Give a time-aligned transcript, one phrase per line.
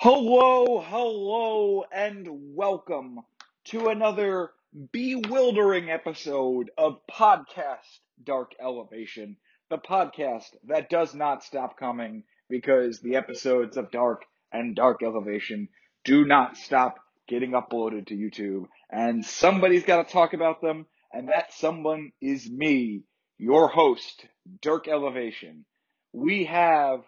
[0.00, 3.18] Hello, hello, and welcome
[3.64, 4.50] to another
[4.92, 9.38] bewildering episode of Podcast Dark Elevation,
[9.70, 14.22] the podcast that does not stop coming because the episodes of Dark
[14.52, 15.68] and Dark Elevation
[16.04, 21.28] do not stop getting uploaded to YouTube, and somebody's got to talk about them, and
[21.28, 23.02] that someone is me,
[23.36, 24.26] your host,
[24.62, 25.64] Dirk Elevation.
[26.12, 27.00] We have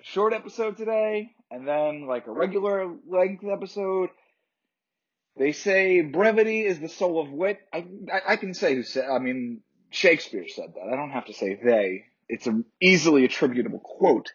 [0.00, 4.10] a short episode today, and then like a regular length episode.
[5.38, 7.58] They say brevity is the soul of wit.
[7.72, 9.04] I, I, I can say who said.
[9.10, 9.60] I mean,
[9.90, 10.92] Shakespeare said that.
[10.92, 12.04] I don't have to say they.
[12.28, 14.32] It's an easily attributable quote.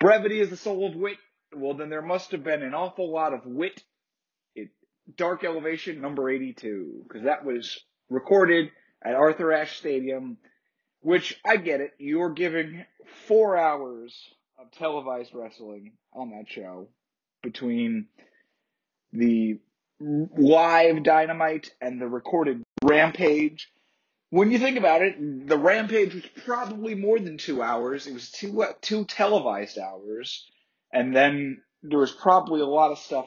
[0.00, 1.18] Brevity is the soul of wit.
[1.54, 3.82] Well, then there must have been an awful lot of wit.
[4.54, 4.70] It,
[5.16, 7.78] Dark Elevation number 82, because that was
[8.10, 8.70] recorded
[9.04, 10.38] at Arthur Ashe Stadium,
[11.00, 11.92] which I get it.
[11.98, 12.84] You're giving
[13.26, 14.14] four hours
[14.58, 16.88] of televised wrestling on that show
[17.42, 18.06] between
[19.12, 19.58] the
[20.00, 23.68] live dynamite and the recorded rampage.
[24.30, 28.06] When you think about it, the rampage was probably more than two hours.
[28.06, 30.44] It was two two televised hours,
[30.92, 33.26] and then there was probably a lot of stuff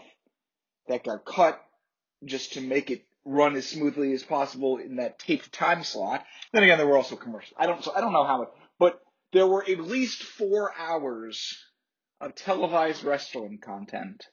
[0.87, 1.61] that got cut
[2.25, 6.25] just to make it run as smoothly as possible in that taped time slot.
[6.51, 7.53] Then again, there were also commercials.
[7.57, 8.49] I don't so I don't know how it,
[9.33, 11.57] there were at least four hours
[12.21, 14.25] of televised wrestling content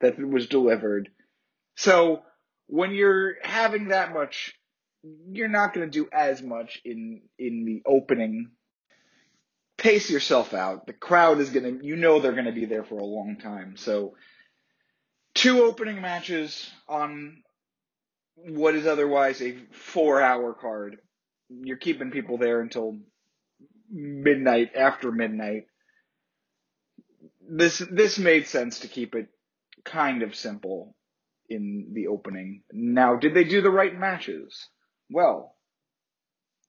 [0.00, 1.08] that was delivered.
[1.76, 2.22] So
[2.66, 4.54] when you're having that much,
[5.02, 8.50] you're not going to do as much in in the opening.
[9.78, 10.86] Pace yourself out.
[10.86, 13.36] The crowd is going to, you know, they're going to be there for a long
[13.42, 13.76] time.
[13.76, 14.14] So
[15.34, 17.42] two opening matches on
[18.36, 20.98] what is otherwise a four hour card.
[21.48, 22.98] You're keeping people there until
[23.92, 25.66] midnight after midnight.
[27.48, 29.28] This this made sense to keep it
[29.84, 30.96] kind of simple
[31.48, 32.62] in the opening.
[32.72, 34.68] Now, did they do the right matches?
[35.10, 35.54] Well,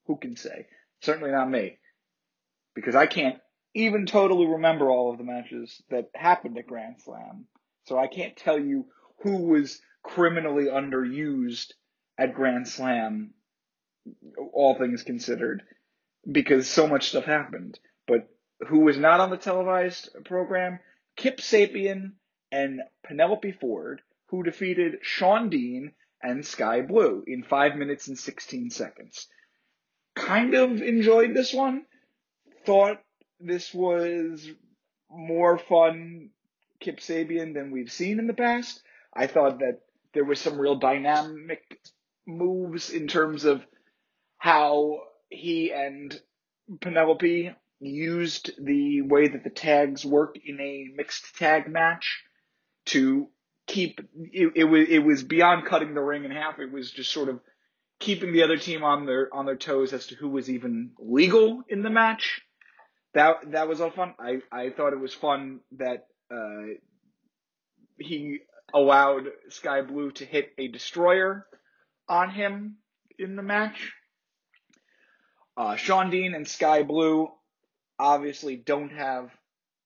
[0.05, 0.67] who can say?
[1.01, 1.77] Certainly not me.
[2.75, 3.37] Because I can't
[3.73, 7.45] even totally remember all of the matches that happened at Grand Slam.
[7.85, 8.85] So I can't tell you
[9.21, 11.71] who was criminally underused
[12.17, 13.33] at Grand Slam,
[14.51, 15.63] all things considered
[16.29, 17.79] because so much stuff happened.
[18.07, 18.29] But
[18.67, 20.79] who was not on the televised program?
[21.15, 22.13] Kip Sabian
[22.51, 25.91] and Penelope Ford, who defeated Shawn Dean
[26.21, 29.27] and Skye Blue in 5 minutes and 16 seconds.
[30.15, 31.85] Kind of enjoyed this one.
[32.65, 33.01] Thought
[33.39, 34.47] this was
[35.09, 36.29] more fun
[36.79, 38.81] Kip Sabian than we've seen in the past.
[39.13, 39.81] I thought that
[40.13, 41.79] there was some real dynamic
[42.25, 43.65] moves in terms of
[44.37, 45.01] how
[45.33, 46.19] he and
[46.79, 52.23] Penelope used the way that the tags worked in a mixed tag match
[52.85, 53.27] to
[53.67, 53.99] keep
[54.31, 56.59] it, it was it was beyond cutting the ring in half.
[56.59, 57.39] It was just sort of
[57.99, 61.63] keeping the other team on their on their toes as to who was even legal
[61.67, 62.41] in the match.
[63.13, 64.15] That that was all fun.
[64.19, 66.75] I I thought it was fun that uh,
[67.97, 68.39] he
[68.73, 71.45] allowed Skye Blue to hit a destroyer
[72.09, 72.77] on him
[73.17, 73.93] in the match.
[75.55, 77.29] Uh, Shawn Dean and Skye Blue
[77.99, 79.29] obviously don't have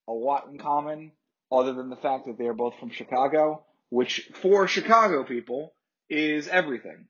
[0.07, 1.11] a lot in common
[1.51, 5.73] other than the fact that they are both from Chicago, which for Chicago people
[6.09, 7.07] is everything.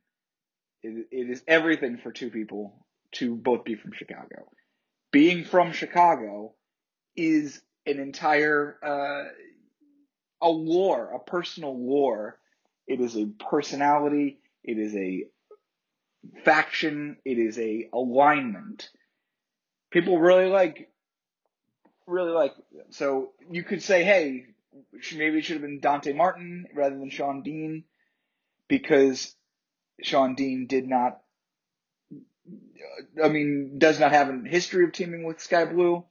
[0.83, 4.49] it, it is everything for two people to both be from Chicago.
[5.11, 6.53] Being from Chicago
[7.15, 9.29] is an entire uh,
[10.41, 12.39] a lore, a personal lore.
[12.85, 14.39] It is a personality.
[14.63, 15.25] It is a
[16.43, 17.17] faction.
[17.25, 18.89] It is a alignment.
[19.91, 20.89] People really like,
[22.05, 22.53] really like.
[22.89, 24.45] So you could say, hey,
[25.15, 27.83] maybe it should have been Dante Martin rather than Shawn Dean,
[28.67, 29.35] because
[30.01, 31.21] Shawn Dean did not.
[33.23, 36.05] I mean, does not have a history of teaming with Skye Blue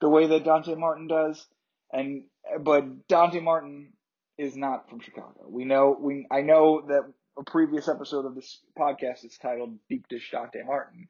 [0.00, 1.46] the way that Dante Martin does,
[1.92, 2.24] and
[2.60, 3.92] but Dante Martin
[4.36, 5.46] is not from Chicago.
[5.48, 7.04] We know we I know that
[7.38, 11.08] a previous episode of this podcast is titled Deep Dish Dante Martin,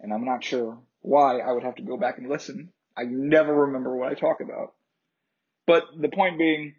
[0.00, 1.38] and I'm not sure why.
[1.38, 2.72] I would have to go back and listen.
[2.96, 4.74] I never remember what I talk about.
[5.66, 6.74] But the point being,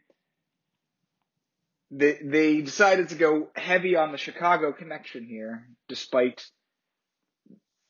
[1.92, 6.46] they they decided to go heavy on the Chicago connection here, despite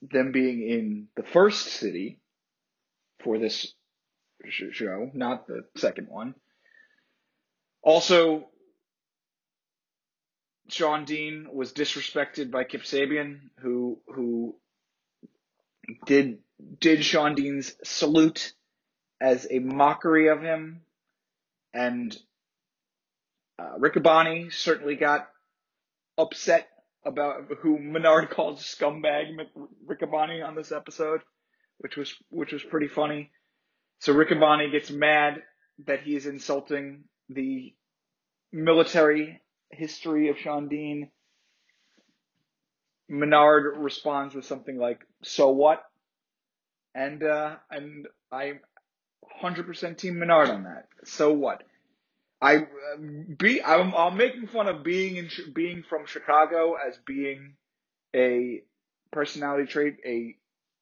[0.01, 2.19] them being in the first city
[3.23, 3.73] for this
[4.49, 6.35] show, not the second one.
[7.81, 8.49] Also,
[10.69, 14.55] Shawn Dean was disrespected by Kip Sabian, who who
[16.05, 16.39] did
[16.79, 18.53] did Shawn Dean's salute
[19.21, 20.81] as a mockery of him.
[21.73, 22.17] and
[23.59, 25.29] uh, Riccaboni certainly got
[26.17, 26.67] upset
[27.05, 29.35] about who Menard calls scumbag
[29.85, 31.21] Riccaboni on this episode,
[31.79, 33.31] which was which was pretty funny.
[33.99, 35.41] So Riccaboni gets mad
[35.85, 37.73] that he is insulting the
[38.51, 41.09] military history of Shawn Dean.
[43.07, 45.83] Menard responds with something like, "So what?"
[46.93, 48.59] And uh, and I'm
[49.41, 50.87] 100% Team Menard on that.
[51.05, 51.63] So what?
[52.41, 52.67] I
[53.37, 57.55] be I'm, I'm making fun of being in being from Chicago as being
[58.15, 58.61] a
[59.11, 60.35] personality trait, a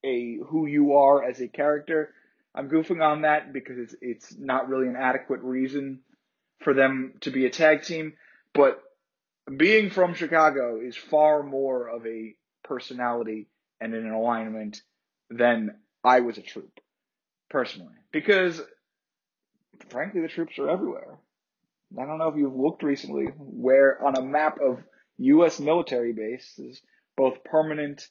[0.04, 2.13] a who you are as a character.
[2.54, 6.01] I'm goofing on that because it's it's not really an adequate reason
[6.60, 8.13] for them to be a tag team,
[8.57, 8.83] but
[9.56, 13.48] being from Chicago is far more of a personality
[13.80, 14.81] and an alignment
[15.30, 16.80] than I was a troop,
[17.50, 17.94] personally.
[18.12, 18.62] Because,
[19.89, 21.18] frankly, the troops are everywhere.
[21.98, 24.80] I don't know if you've looked recently where on a map of
[25.19, 25.59] U.S.
[25.59, 26.81] military bases,
[27.15, 28.07] both permanent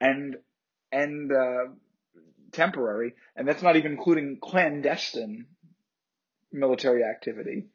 [0.00, 0.36] and
[0.92, 1.64] and uh,
[2.52, 5.46] temporary, and that's not even including clandestine
[6.52, 7.66] military activity.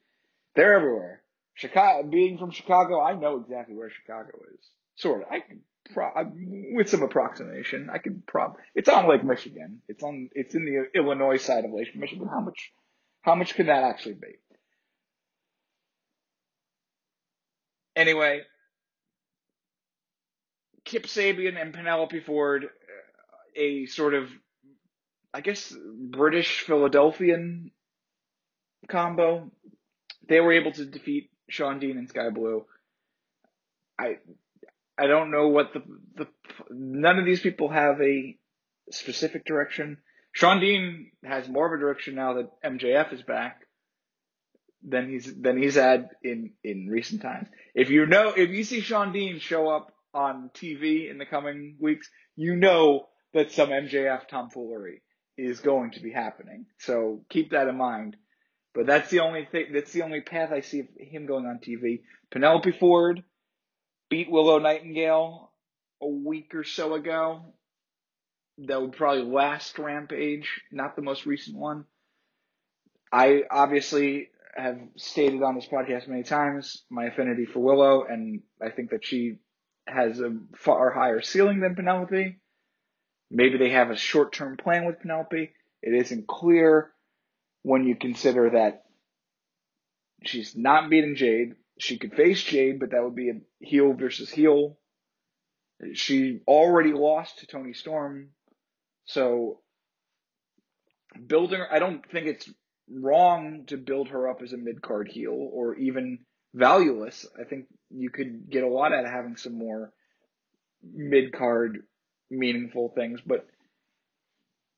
[0.56, 1.22] They're everywhere.
[1.56, 4.70] Chicago, being from Chicago, I know exactly where Chicago is.
[4.96, 5.28] Sort of.
[5.30, 5.62] I can
[5.94, 6.32] pro-
[6.74, 8.58] with some approximation, I could prob.
[8.76, 9.82] It's on Lake Michigan.
[9.88, 10.30] It's on.
[10.34, 12.28] It's in the Illinois side of Lake Michigan.
[12.28, 12.72] How much?
[13.22, 14.36] How much can that actually be?
[17.96, 18.42] Anyway,
[20.86, 22.68] Kip Sabian and Penelope Ford,
[23.56, 24.30] a sort of,
[25.34, 25.74] I guess,
[26.10, 27.72] British Philadelphian
[28.88, 29.52] combo.
[30.28, 32.66] They were able to defeat Shawn Dean and Skye Blue.
[34.00, 34.18] I
[34.98, 35.84] I don't know what the
[36.16, 36.28] the
[36.70, 38.38] none of these people have a
[38.92, 39.98] specific direction.
[40.32, 43.66] Shawn Dean has more of a direction now that MJF is back
[44.88, 47.48] than he's than he's had in in recent times.
[47.76, 51.76] If you know if you see Shawn Dean show up on TV in the coming
[51.80, 55.02] weeks, you know that some MJF tomfoolery
[55.38, 56.66] is going to be happening.
[56.80, 58.18] So keep that in mind.
[58.74, 59.68] But that's the only thing.
[59.74, 62.02] That's the only path I see him going on TV.
[62.32, 63.24] Penelope Ford
[64.10, 65.52] beat Willow Nightingale
[66.02, 67.54] a week or so ago.
[68.60, 71.86] That would probably last Rampage, not the most recent one.
[73.12, 78.70] I obviously have stated on this podcast many times my affinity for Willow, and I
[78.70, 79.38] think that she
[79.88, 82.38] has a far higher ceiling than Penelope.
[83.32, 85.52] Maybe they have a short term plan with Penelope.
[85.82, 86.92] It isn't clear
[87.64, 88.84] when you consider that
[90.26, 91.54] she's not beating Jade.
[91.78, 94.78] She could face Jade, but that would be a heel versus heel.
[95.94, 98.30] She already lost to Toni Storm.
[99.06, 99.62] So
[101.26, 102.50] building her, I don't think it's
[102.92, 106.20] wrong to build her up as a mid card heel or even
[106.54, 107.26] valueless.
[107.40, 109.94] I think you could get a lot out of having some more
[110.84, 111.80] mid card
[112.30, 113.48] meaningful things, but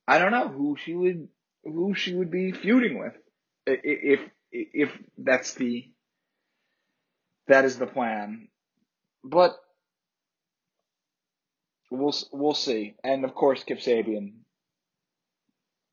[0.08, 1.28] I don't know who she would
[1.64, 3.14] who she would be feuding with
[3.66, 4.20] if
[4.52, 5.90] if that's the
[7.48, 8.48] that is the plan.
[9.24, 9.56] But
[11.90, 12.96] we'll we'll see.
[13.04, 14.42] And of course, Kip Sabian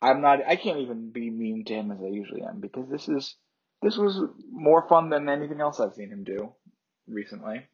[0.01, 0.41] I'm not.
[0.47, 3.35] I can't even be mean to him as I usually am because this is
[3.83, 4.21] this was
[4.51, 6.53] more fun than anything else I've seen him do
[7.09, 7.67] recently.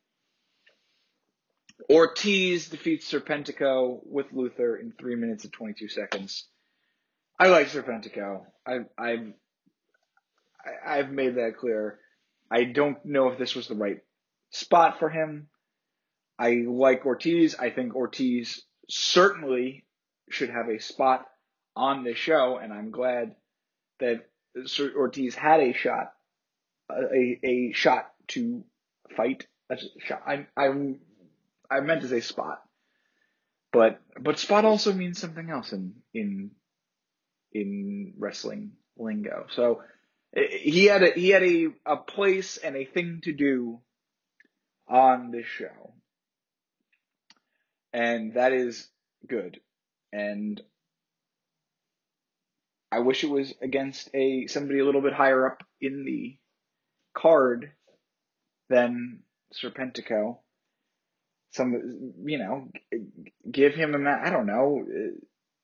[1.90, 6.46] Ortiz defeats Serpentico with Luther in three minutes and twenty two seconds.
[7.38, 8.42] I like Serpentico.
[8.66, 9.32] I've I've
[10.86, 11.98] I've made that clear.
[12.50, 13.98] I don't know if this was the right
[14.50, 15.48] spot for him.
[16.38, 17.56] I like Ortiz.
[17.56, 19.84] I think Ortiz certainly
[20.30, 21.26] should have a spot
[21.76, 23.34] on this show, and I'm glad
[24.00, 24.28] that
[24.96, 26.12] Ortiz had a shot,
[26.90, 28.64] a a shot to
[29.16, 29.46] fight.
[29.70, 30.22] A shot.
[30.26, 31.00] I'm, I'm,
[31.70, 32.62] I meant to say spot,
[33.72, 36.50] but but spot also means something else in in
[37.54, 39.46] in wrestling lingo.
[39.54, 39.82] So
[40.34, 43.80] he had a he had a a place and a thing to do
[44.88, 45.94] on this show,
[47.92, 48.88] and that is
[49.26, 49.60] good.
[50.12, 50.60] And
[52.90, 56.36] I wish it was against a somebody a little bit higher up in the
[57.16, 57.72] card
[58.68, 59.20] than
[59.52, 60.38] Serpentico.
[61.52, 62.68] Some, you know,
[63.48, 64.84] give him a, I don't know,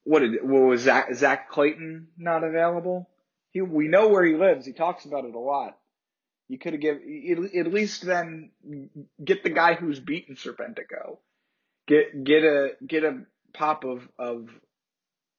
[0.05, 3.09] what did, what was Zack, Zack Clayton not available?
[3.51, 4.67] He, we know where he lives.
[4.67, 5.77] He talks about it a lot.
[6.49, 8.51] You could have given, at least then
[9.25, 11.19] get the guy who's beaten Serpentico.
[11.87, 14.49] Get, get a, get a pop of, of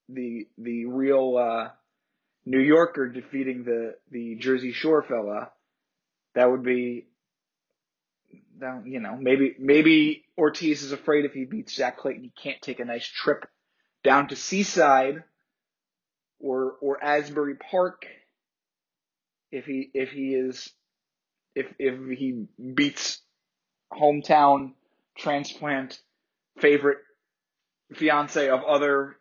[0.07, 1.69] the, the real, uh,
[2.45, 5.51] New Yorker defeating the the Jersey Shore fella,
[6.35, 7.07] that would be.
[8.85, 12.79] You know, maybe maybe Ortiz is afraid if he beats Zack Clayton, he can't take
[12.79, 13.45] a nice trip
[14.03, 15.23] down to Seaside
[16.39, 18.05] or or Asbury Park
[19.51, 20.71] if he if he is
[21.55, 23.21] if if he beats
[23.93, 24.73] hometown
[25.17, 25.99] transplant
[26.59, 26.99] favorite
[27.93, 29.17] fiance of other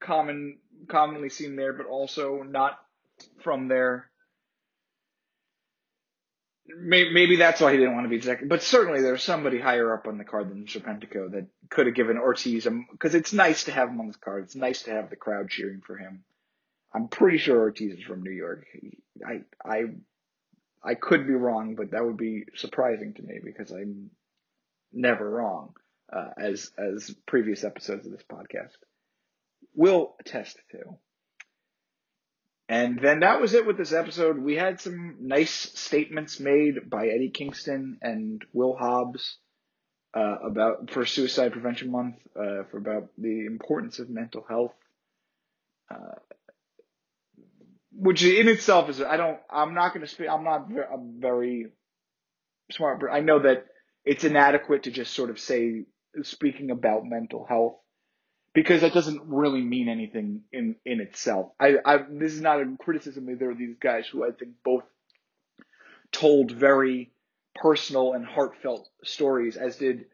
[0.00, 0.58] common
[0.88, 2.78] commonly seen there but also not
[3.42, 4.10] from there
[6.66, 8.48] maybe that's why he didn't want to be second.
[8.48, 12.18] But certainly there's somebody higher up on the card than Serpentico that could have given
[12.18, 14.44] Ortiz a because it's nice to have him on the card.
[14.44, 16.24] It's nice to have the crowd cheering for him.
[16.94, 18.66] I'm pretty sure Ortiz is from New York.
[19.26, 19.84] I I
[20.82, 24.10] I could be wrong, but that would be surprising to me because I'm
[24.92, 25.74] never wrong,
[26.12, 28.76] uh, as as previous episodes of this podcast
[29.74, 30.98] will attest to.
[32.72, 34.38] And then that was it with this episode.
[34.38, 39.36] We had some nice statements made by Eddie Kingston and Will Hobbs
[40.14, 44.72] uh, about for Suicide Prevention Month, uh, for about the importance of mental health,
[45.90, 46.14] uh,
[47.92, 50.30] which in itself is I don't I'm not going to speak.
[50.30, 51.66] I'm not a very
[52.70, 53.66] smart, I know that
[54.02, 55.84] it's inadequate to just sort of say
[56.22, 57.81] speaking about mental health
[58.54, 61.52] because that doesn't really mean anything in in itself.
[61.58, 64.84] I, I this is not a criticism either of these guys who I think both
[66.12, 67.12] told very
[67.54, 70.06] personal and heartfelt stories, as did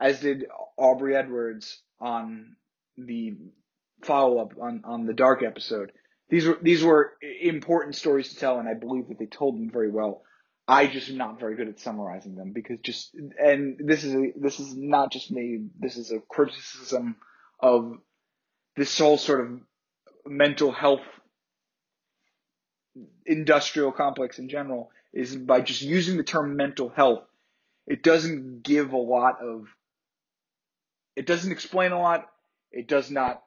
[0.00, 0.46] as did
[0.76, 2.56] Aubrey Edwards on
[2.96, 3.36] the
[4.02, 5.92] follow up on on the dark episode.
[6.28, 9.70] These were these were important stories to tell, and I believe that they told them
[9.70, 10.22] very well.
[10.68, 14.32] I just am not very good at summarizing them because just and this is a,
[14.36, 15.66] this is not just me.
[15.78, 17.16] This is a criticism
[17.62, 17.98] of
[18.76, 19.60] this whole sort of
[20.26, 21.02] mental health
[23.26, 27.24] industrial complex in general is by just using the term mental health.
[27.86, 29.66] It doesn't give a lot of,
[31.16, 32.28] it doesn't explain a lot.
[32.70, 33.42] It does not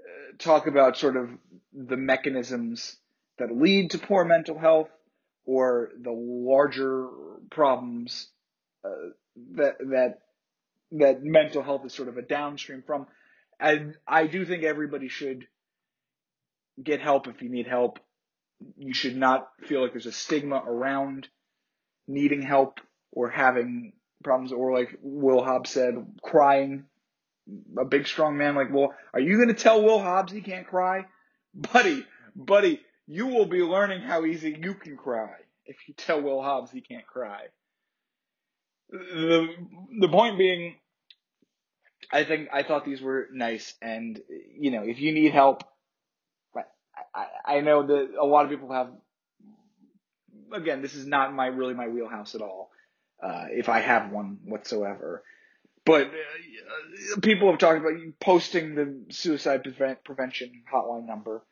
[0.00, 1.30] uh, talk about sort of
[1.72, 2.96] the mechanisms
[3.38, 4.88] that lead to poor mental health
[5.44, 7.08] or the larger
[7.50, 8.28] problems
[8.84, 9.10] uh,
[9.54, 10.18] that that
[10.92, 13.06] that mental health is sort of a downstream from.
[13.62, 15.46] And I do think everybody should
[16.82, 18.00] get help if you need help.
[18.76, 21.28] You should not feel like there's a stigma around
[22.08, 22.80] needing help
[23.12, 23.92] or having
[24.24, 26.86] problems or like Will Hobbs said, crying.
[27.78, 30.66] A big strong man like, well, are you going to tell Will Hobbs he can't
[30.66, 31.06] cry?
[31.54, 32.04] Buddy,
[32.34, 35.34] buddy, you will be learning how easy you can cry
[35.66, 37.42] if you tell Will Hobbs he can't cry.
[38.90, 39.48] The,
[40.00, 40.76] the point being,
[42.12, 44.20] I think I thought these were nice, and
[44.58, 45.64] you know, if you need help,
[47.14, 48.90] I, I know that a lot of people have.
[50.52, 52.70] Again, this is not my really my wheelhouse at all.
[53.22, 55.22] Uh, if I have one whatsoever,
[55.86, 61.42] but uh, people have talked about posting the suicide prevent, prevention hotline number.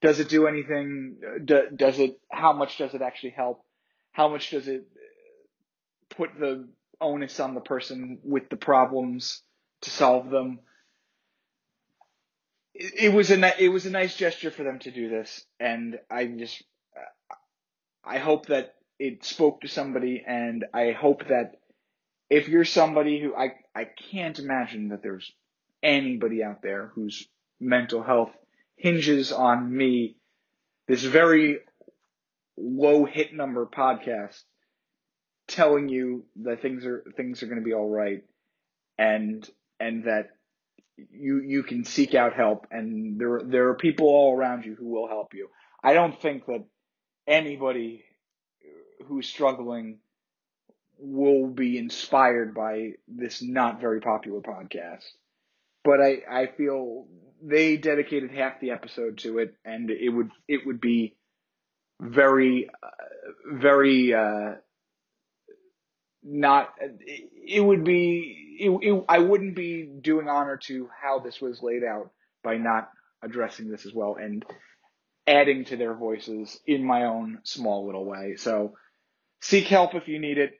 [0.00, 1.18] Does it do anything?
[1.44, 2.18] Do, does it?
[2.30, 3.64] How much does it actually help?
[4.10, 4.88] How much does it
[6.10, 6.68] put the
[7.00, 9.42] onus on the person with the problems?
[9.82, 10.60] To solve them.
[12.74, 15.98] It, it was a it was a nice gesture for them to do this, and
[16.10, 16.62] I just
[18.04, 21.60] I hope that it spoke to somebody, and I hope that
[22.30, 25.30] if you're somebody who I I can't imagine that there's
[25.82, 27.28] anybody out there whose
[27.60, 28.32] mental health
[28.76, 30.16] hinges on me,
[30.88, 31.58] this very
[32.56, 34.42] low hit number podcast
[35.48, 38.24] telling you that things are things are going to be all right
[38.98, 39.48] and
[39.82, 40.30] and that
[40.96, 44.88] you you can seek out help and there there are people all around you who
[44.88, 45.48] will help you.
[45.82, 46.64] I don't think that
[47.26, 48.04] anybody
[49.06, 49.98] who's struggling
[50.98, 55.04] will be inspired by this not very popular podcast.
[55.82, 57.08] But I, I feel
[57.42, 61.16] they dedicated half the episode to it and it would it would be
[62.00, 64.52] very uh, very uh,
[66.22, 71.62] not it would be it, it, I wouldn't be doing honor to how this was
[71.62, 72.10] laid out
[72.42, 72.90] by not
[73.22, 74.44] addressing this as well and
[75.26, 78.36] adding to their voices in my own small little way.
[78.36, 78.74] So
[79.40, 80.52] seek help if you need it.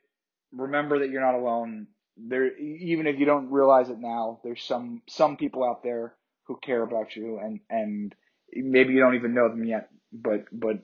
[0.53, 1.89] Remember that you're not alone.
[2.17, 6.15] There even if you don't realize it now, there's some some people out there
[6.47, 8.15] who care about you and and
[8.53, 10.77] maybe you don't even know them yet, but but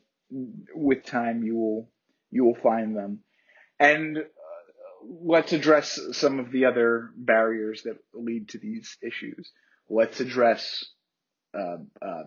[0.75, 1.91] with time you will
[2.31, 3.21] you will find them.
[3.79, 4.19] And
[5.09, 9.51] let's address some of the other barriers that lead to these issues.
[9.89, 10.85] Let's address
[11.55, 12.25] uh, uh,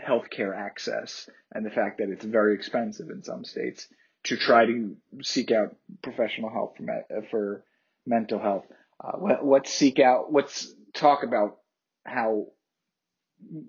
[0.00, 3.86] healthcare access and the fact that it's very expensive in some states
[4.24, 7.64] to try to seek out professional help for, for
[8.06, 8.64] mental health.
[9.02, 11.58] Uh, let, let's seek out, let's talk about
[12.04, 12.46] how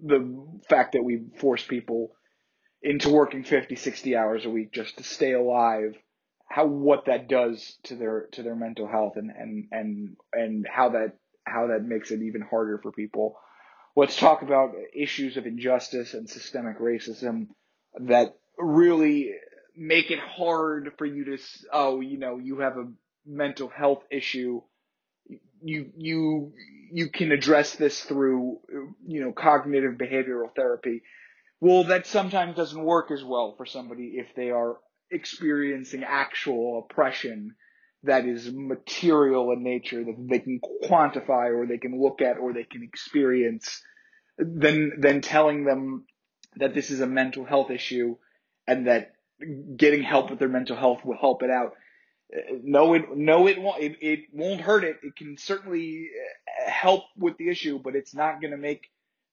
[0.04, 2.12] the fact that we force people
[2.82, 5.96] into working 50, 60 hours a week just to stay alive,
[6.48, 10.90] how, what that does to their, to their mental health and, and, and, and how
[10.90, 13.38] that, how that makes it even harder for people.
[13.96, 17.48] Let's talk about issues of injustice and systemic racism
[18.00, 19.32] that really
[19.76, 21.38] make it hard for you to,
[21.74, 22.88] oh, you know, you have a
[23.26, 24.62] mental health issue.
[25.62, 26.54] You, you,
[26.92, 28.60] you can address this through,
[29.06, 31.02] you know, cognitive behavioral therapy.
[31.60, 34.78] Well, that sometimes doesn't work as well for somebody if they are
[35.12, 37.56] experiencing actual oppression
[38.04, 42.54] that is material in nature that they can quantify or they can look at or
[42.54, 43.82] they can experience
[44.38, 46.06] than then telling them
[46.58, 48.16] that this is a mental health issue
[48.68, 49.14] and that
[49.76, 51.74] getting help with their mental health will help it out.
[52.62, 53.82] No, it no, it won't.
[53.82, 54.98] It, it won't hurt it.
[55.02, 56.10] It can certainly
[56.66, 58.90] uh, help with the issue, but it's not going to make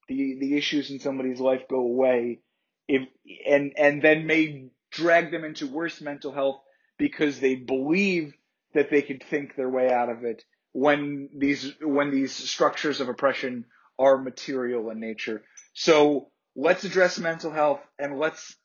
[0.06, 2.38] the the issues in somebody's life go away.
[2.86, 3.02] If
[3.46, 6.60] and and then may drag them into worse mental health
[6.98, 8.34] because they believe
[8.74, 13.08] that they could think their way out of it when these when these structures of
[13.08, 13.64] oppression
[13.98, 15.42] are material in nature.
[15.72, 18.56] So let's address mental health and let's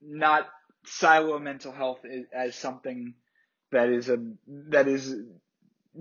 [0.00, 0.48] not
[0.86, 2.00] silo mental health
[2.32, 3.14] as something
[3.72, 4.18] that is a
[4.70, 5.14] that is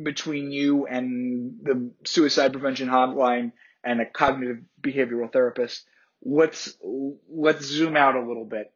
[0.01, 3.51] between you and the suicide prevention hotline
[3.83, 5.85] and a cognitive behavioral therapist.
[6.23, 6.77] Let's
[7.29, 8.71] let's zoom out a little bit,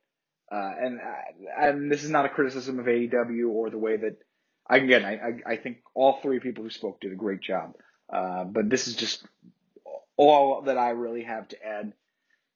[0.51, 0.99] uh, and
[1.57, 4.17] and this is not a criticism of AEW or the way that
[4.67, 7.75] I again I I, think all three people who spoke did a great job,
[8.11, 9.25] uh, but this is just
[10.17, 11.93] all that I really have to add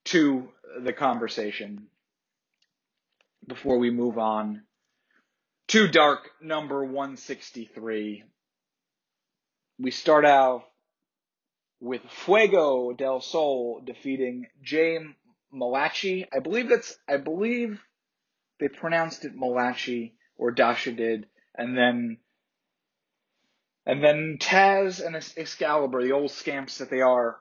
[0.06, 0.50] to
[0.82, 1.88] the conversation
[3.48, 4.64] before we move on
[5.70, 8.24] to dark number 163.
[9.80, 10.66] We start out
[11.80, 15.00] with Fuego del Sol defeating Jay
[15.56, 16.26] Malachi.
[16.34, 17.80] I believe that's, I believe
[18.60, 21.28] they pronounced it Malachi or Dasha did.
[21.56, 22.18] And then,
[23.86, 27.38] and then Taz and Excalibur, the old scamps that they are,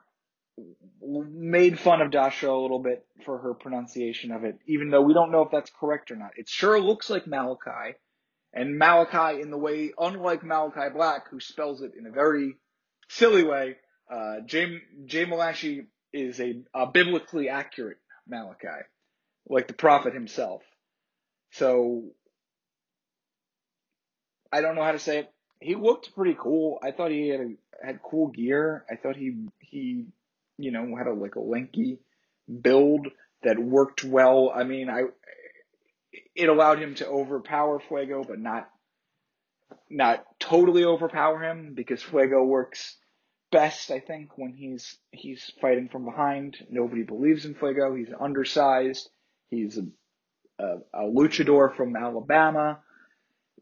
[1.01, 5.13] made fun of Dasha a little bit for her pronunciation of it, even though we
[5.13, 6.31] don't know if that's correct or not.
[6.37, 7.97] It sure looks like Malachi,
[8.53, 12.55] and Malachi in the way, unlike Malakai Black, who spells it in a very
[13.09, 13.75] silly way,
[14.09, 17.97] uh, Jay, Jay Malachi is a, a biblically accurate
[18.27, 18.83] Malachi,
[19.47, 20.63] like the prophet himself.
[21.51, 22.03] So,
[24.51, 25.31] I don't know how to say it.
[25.59, 26.79] He looked pretty cool.
[26.83, 28.85] I thought he had a, had cool gear.
[28.89, 30.05] I thought he he
[30.57, 31.99] you know, had a like a lanky
[32.61, 33.07] build
[33.43, 34.51] that worked well.
[34.53, 35.03] I mean, I
[36.35, 38.69] it allowed him to overpower Fuego, but not
[39.89, 42.97] not totally overpower him because Fuego works
[43.55, 46.57] best, I think, when he's he's fighting from behind.
[46.69, 47.95] Nobody believes in Fuego.
[47.95, 49.09] He's undersized.
[49.49, 52.79] He's a, a, a luchador from Alabama.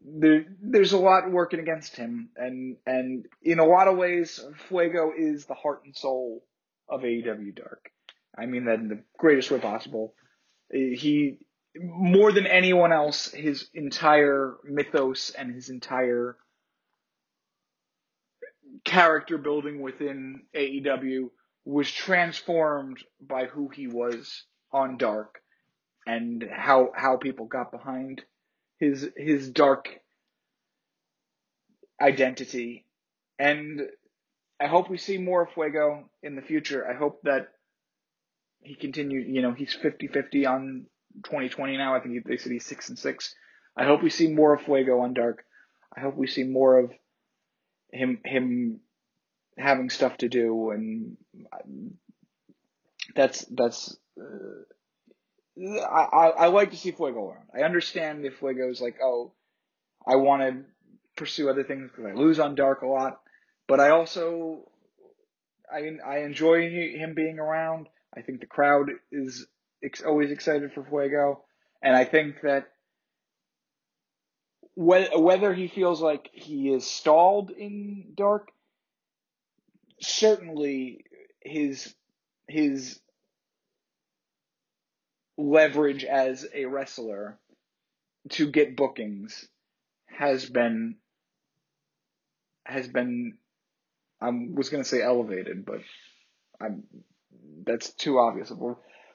[0.04, 5.12] There, there's a lot working against him, and and in a lot of ways, Fuego
[5.16, 6.44] is the heart and soul
[6.88, 7.90] of AEW Dark.
[8.36, 10.14] I mean that in the greatest way possible.
[10.72, 11.38] He,
[11.76, 16.36] more than anyone else, his entire mythos and his entire
[18.84, 21.30] character building within AEW
[21.64, 25.40] was transformed by who he was on Dark
[26.06, 28.22] and how how people got behind
[28.78, 29.88] his his dark
[32.00, 32.84] identity
[33.38, 33.80] and
[34.60, 36.88] I hope we see more of Fuego in the future.
[36.88, 37.48] I hope that
[38.62, 40.86] he continues, you know, he's 50-50 on
[41.24, 41.94] 2020 now.
[41.94, 43.34] I think they said he's 6 and 6.
[43.76, 45.44] I hope we see more of Fuego on Dark.
[45.96, 46.92] I hope we see more of
[47.94, 48.80] him him
[49.56, 51.16] having stuff to do and
[53.14, 54.64] that's that's uh,
[55.56, 57.48] I, I like to see Fuego around.
[57.54, 59.32] I understand if Fuego's like, oh,
[60.06, 60.64] I want to
[61.16, 63.20] pursue other things because I lose on Dark a lot.
[63.68, 64.68] But I also
[65.72, 67.86] I I enjoy him being around.
[68.16, 69.46] I think the crowd is
[69.82, 71.44] ex- always excited for Fuego,
[71.82, 72.68] and I think that
[74.76, 78.50] whether he feels like he is stalled in Dark,
[80.00, 81.04] certainly
[81.40, 81.94] his
[82.48, 83.00] his
[85.36, 87.38] leverage as a wrestler
[88.30, 89.46] to get bookings
[90.06, 90.96] has been
[92.64, 93.36] has been
[94.20, 95.80] I was going to say elevated, but
[96.60, 96.84] I'm,
[97.66, 98.50] that's too obvious.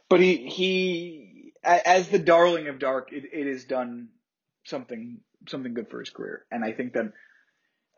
[0.09, 4.09] but he he as the darling of dark, it, it has done
[4.65, 7.13] something something good for his career, and I think that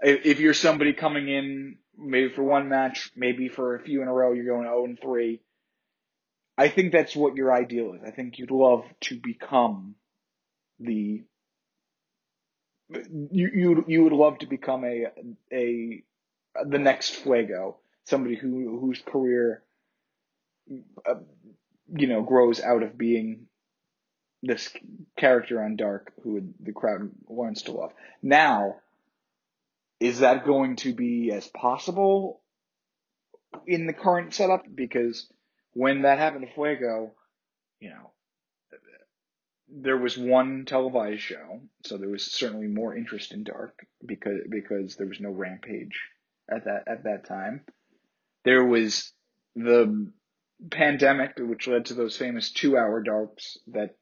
[0.02, 4.14] if you're somebody coming in maybe for one match, maybe for a few in a
[4.14, 5.40] row, you're going 0 and 3.
[6.58, 8.02] I think that's what your ideal is.
[8.06, 9.96] I think you'd love to become
[10.80, 11.24] the
[13.32, 15.08] you you you would love to become a
[15.52, 16.04] a
[16.68, 19.64] the next Fuego, somebody who whose career
[21.06, 21.16] uh,
[21.96, 23.48] you know grows out of being
[24.44, 24.70] this
[25.18, 27.92] character on Dark who the crowd wants to love.
[28.22, 28.78] Now,
[30.00, 32.42] is that going to be as possible
[33.68, 34.64] in the current setup?
[34.74, 35.32] Because
[35.74, 37.12] when that happened to Fuego,
[37.80, 38.12] you know,
[39.74, 44.96] there was one televised show, so there was certainly more interest in Dark because because
[44.98, 46.02] there was no Rampage
[46.50, 47.62] at that at that time.
[48.44, 49.14] There was
[49.56, 50.12] the
[50.70, 53.96] pandemic, which led to those famous two-hour darks that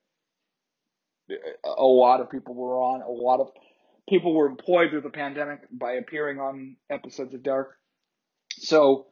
[1.65, 3.01] a lot of people were on.
[3.01, 3.49] A lot of
[4.07, 7.77] people were employed through the pandemic by appearing on episodes of Dark.
[8.57, 9.07] So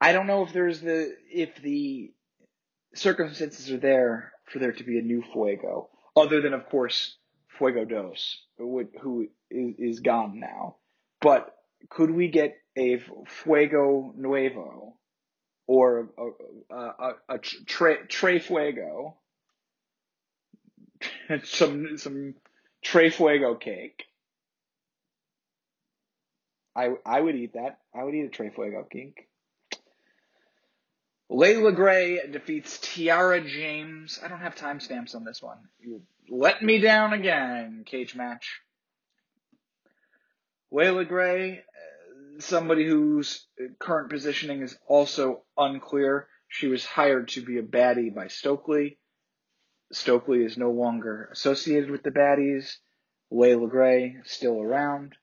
[0.00, 2.12] I don't know if there's the if the
[2.94, 7.16] circumstances are there for there to be a new Fuego, other than of course
[7.58, 10.76] Fuego Dos, who is gone now.
[11.20, 11.54] But
[11.88, 14.96] could we get a Fuego Nuevo
[15.66, 19.16] or a, a, a, a Tre, Tre Fuego,
[21.44, 22.34] some some
[22.82, 24.04] Tre Fuego cake?
[26.74, 27.78] I I would eat that.
[27.94, 29.28] I would eat a Tre Fuego cake.
[31.28, 34.20] Leila Grey defeats Tiara James.
[34.22, 35.58] I don't have timestamps on this one.
[35.80, 38.60] You let me down again, cage match.
[40.70, 43.46] Leila Grey, uh, somebody whose
[43.78, 46.28] current positioning is also unclear.
[46.48, 48.98] She was hired to be a baddie by Stokely.
[49.92, 52.76] Stokely is no longer associated with the baddies.
[53.30, 55.14] Leila Grey still around.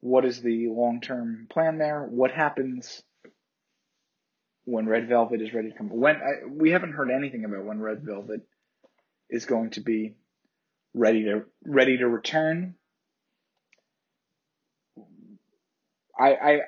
[0.00, 2.02] What is the long-term plan there?
[2.02, 3.02] What happens
[4.64, 5.90] when Red Velvet is ready to come.
[5.90, 8.40] When I, we haven't heard anything about when Red Velvet
[9.28, 10.14] is going to be
[10.94, 12.74] ready to ready to return.
[16.18, 16.60] I I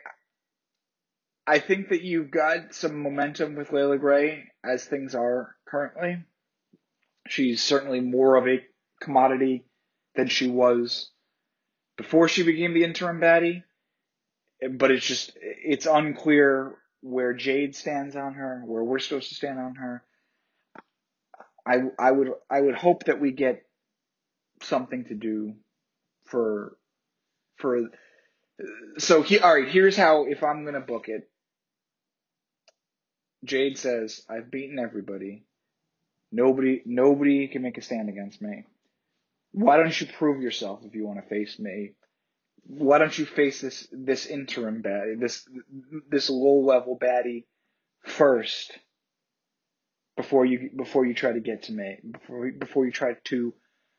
[1.47, 6.25] I think that you've got some momentum with Leila Grey as things are currently.
[7.29, 8.65] She's certainly more of a
[9.01, 9.65] commodity
[10.15, 11.11] than she was
[11.97, 13.63] before she became the interim baddie.
[14.71, 19.59] But it's just it's unclear where Jade stands on her, where we're supposed to stand
[19.59, 20.03] on her.
[21.67, 23.65] I I would I would hope that we get
[24.63, 25.55] something to do
[26.25, 26.77] for
[27.57, 27.91] for
[28.99, 31.29] so he all right here's how if I'm gonna book it
[33.45, 35.45] Jade says I've beaten everybody
[36.33, 38.65] nobody nobody can make a stand against me
[39.53, 41.93] why don't you prove yourself if you want to face me
[42.69, 45.49] why don't you face this this interim baddie, this
[46.11, 47.45] this low level baddie
[48.05, 48.77] first
[50.17, 53.55] before you before you try to get to me before before you try to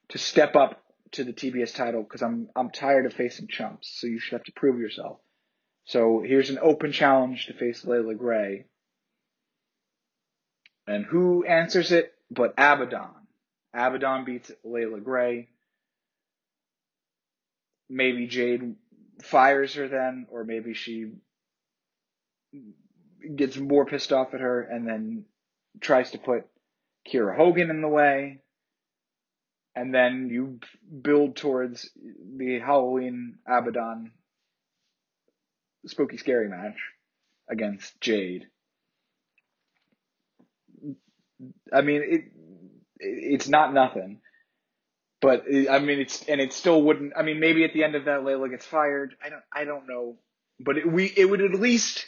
[0.10, 3.90] to step up to the TBS title because I'm I'm tired of facing chumps.
[4.00, 5.20] So you should have to prove yourself.
[5.86, 8.66] So here's an open challenge to face Leila Grey.
[10.86, 13.13] And who answers it but Abadon?
[13.76, 15.50] Abadon beats Leila Grey
[17.90, 18.76] maybe Jade
[19.22, 21.12] fires her then, or maybe she
[23.36, 25.26] gets more pissed off at her and then
[25.82, 26.46] tries to put
[27.08, 28.40] Kiera Hogan in the way.
[29.76, 30.60] And then you
[31.02, 31.90] build towards
[32.36, 34.12] the Halloween Abadon
[35.86, 36.78] spooky scary match
[37.50, 38.48] against Jade.
[41.73, 42.21] I mean, it,
[43.00, 44.21] it's not nothing.
[45.21, 47.13] But I mean, it's and it still wouldn't.
[47.17, 49.15] I mean, maybe at the end of that, Leila gets fired.
[49.23, 49.43] I don't.
[49.54, 50.17] I don't know.
[50.60, 52.06] But it, we it would at least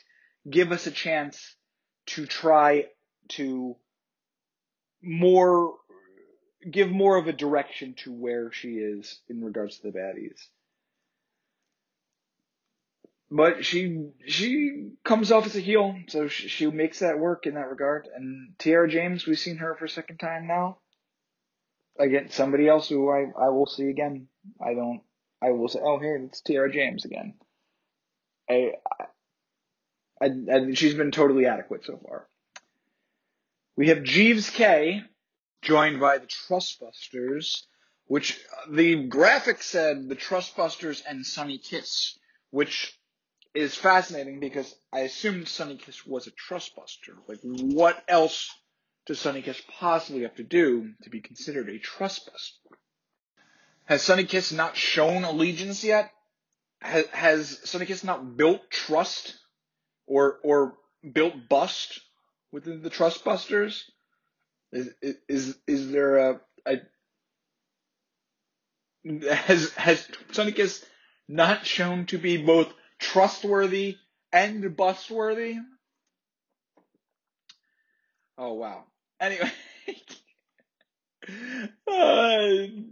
[0.50, 1.56] give us a chance
[2.08, 2.86] to try
[3.30, 3.76] to
[5.02, 5.76] more
[6.70, 10.40] give more of a direction to where she is in regards to the baddies.
[13.32, 17.54] But she she comes off as a heel, so she, she makes that work in
[17.56, 18.08] that regard.
[18.14, 20.80] And Tiara James, we've seen her for a second time now
[22.00, 24.28] again somebody else who I, I will see again.
[24.60, 25.02] I don't
[25.42, 27.36] I will say, oh here it's Tiara James again.
[28.50, 28.74] I,
[30.22, 32.28] I, I she's been totally adequate so far.
[33.76, 35.04] We have Jeeves Kay
[35.62, 37.64] joined by the Trustbusters,
[38.06, 38.40] which
[38.70, 42.18] the graphic said the Trustbusters and Sonny Kiss,
[42.50, 42.99] which
[43.54, 47.16] is fascinating because I assumed Sonny Kiss was a Trustbuster.
[47.28, 48.50] Like what else
[49.06, 52.78] does Sonny Kiss possibly have to do to be considered a trust buster?
[53.86, 56.12] Has Sonny Kiss not shown allegiance yet?
[56.82, 59.36] Has, has Sonny Kiss not built trust
[60.06, 60.78] or or
[61.14, 62.00] built bust
[62.52, 63.90] within the trust busters?
[64.72, 64.90] Is
[65.28, 66.76] is is there a, a
[69.34, 70.86] has has Sonny Kiss
[71.28, 73.98] not shown to be both trustworthy
[74.32, 75.58] and bustworthy?
[78.38, 78.86] Oh wow.
[79.20, 79.52] Anyway.
[81.88, 82.48] uh,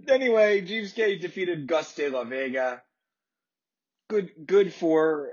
[0.08, 2.82] anyway, Jeeves Kay defeated Gus De La Vega.
[4.10, 5.30] Good, good for,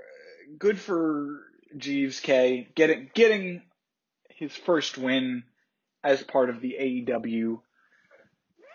[0.57, 1.41] good for
[1.77, 3.61] Jeeves Kay getting getting
[4.29, 5.43] his first win
[6.03, 7.59] as part of the AEW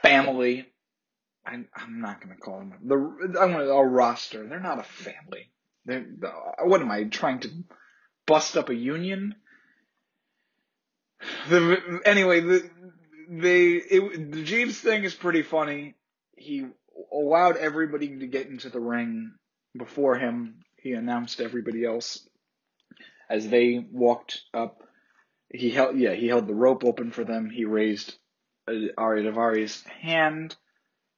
[0.02, 0.66] family.
[1.46, 4.46] I'm, I'm not going to call them the I'm gonna, a roster.
[4.46, 5.50] They're not a family.
[5.84, 6.06] They're,
[6.62, 7.50] what am I trying to
[8.26, 9.34] bust up a union?
[11.48, 12.70] The anyway, the
[13.28, 15.94] they it, the Jeeves thing is pretty funny.
[16.36, 16.66] He
[17.12, 19.32] allowed everybody to get into the ring
[19.76, 20.60] before him.
[20.76, 22.26] He announced everybody else
[23.28, 24.82] as they walked up.
[25.52, 27.50] He held yeah he held the rope open for them.
[27.50, 28.14] He raised
[28.68, 30.56] uh, Ari Daivari's hand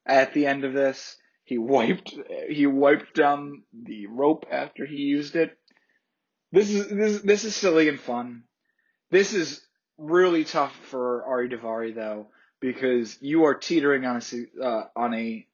[0.05, 1.17] at the end of this.
[1.45, 2.15] He wiped
[2.49, 5.57] he wiped down the rope after he used it.
[6.51, 8.43] This is this this is silly and fun.
[9.11, 9.61] This is
[9.97, 12.27] really tough for Ari Daivari though
[12.59, 15.45] because you are teetering on a uh, on a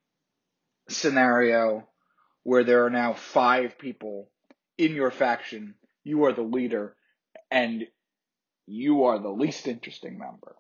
[0.89, 1.88] scenario
[2.43, 4.30] where there are now five people
[4.78, 5.75] in your faction.
[6.04, 6.95] You are the leader,
[7.52, 7.86] and
[8.65, 10.56] you are the least interesting member.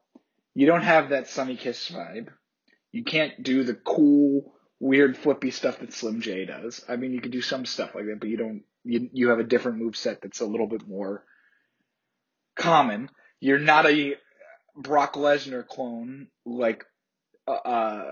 [0.55, 2.29] You don't have that Sonny Kiss vibe.
[2.91, 6.83] You can't do the cool, weird, flippy stuff that Slim J does.
[6.87, 8.63] I mean, you can do some stuff like that, but you don't.
[8.83, 11.23] You you have a different move set that's a little bit more
[12.55, 13.09] common.
[13.39, 14.15] You're not a
[14.75, 16.85] Brock Lesnar clone like
[17.47, 18.11] uh, uh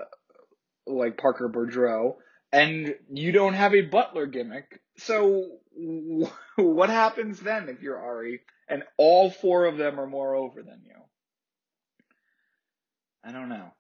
[0.85, 2.15] like Parker Boudreaux,
[2.51, 4.81] and you don't have a butler gimmick.
[4.97, 5.59] So
[6.57, 10.81] what happens then if you're Ari and all four of them are more over than
[10.85, 10.95] you?
[13.23, 13.71] I don't know.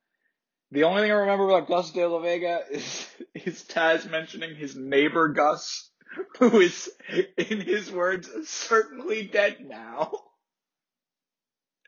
[0.71, 4.75] The only thing I remember about Gus De La Vega is, is Taz mentioning his
[4.75, 5.89] neighbor Gus,
[6.39, 6.89] who is,
[7.37, 10.11] in his words, certainly dead now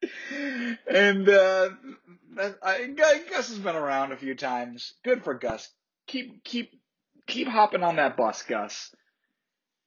[0.89, 1.69] and uh,
[2.63, 4.93] I, Gus has been around a few times.
[5.03, 5.69] Good for Gus.
[6.07, 6.71] Keep keep
[7.27, 8.93] keep hopping on that bus, Gus.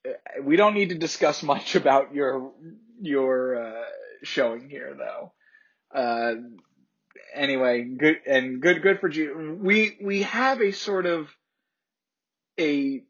[0.07, 2.53] Uh, we don't need to discuss much about your
[3.01, 3.85] your uh,
[4.23, 5.33] showing here, though.
[5.95, 6.35] Uh,
[7.35, 9.59] anyway, good and good good for you.
[9.61, 11.29] We we have a sort of
[12.59, 13.03] a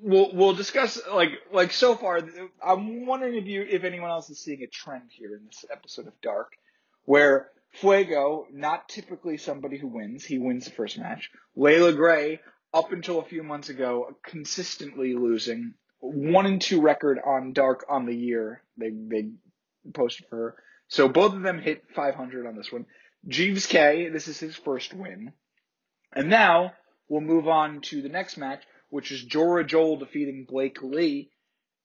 [0.00, 2.20] we'll we'll discuss like like so far.
[2.64, 6.06] I'm wondering if you if anyone else is seeing a trend here in this episode
[6.06, 6.52] of Dark,
[7.04, 11.30] where Fuego, not typically somebody who wins, he wins the first match.
[11.56, 12.40] Leila Grey,
[12.72, 15.74] up until a few months ago, consistently losing.
[16.00, 18.62] One and two record on Dark on the year.
[18.76, 19.30] They they
[19.92, 20.56] posted for her.
[20.88, 22.86] So both of them hit 500 on this one.
[23.26, 25.32] Jeeves Kay, this is his first win.
[26.12, 26.74] And now
[27.08, 31.30] we'll move on to the next match, which is Jora Johl defeating Blake Li.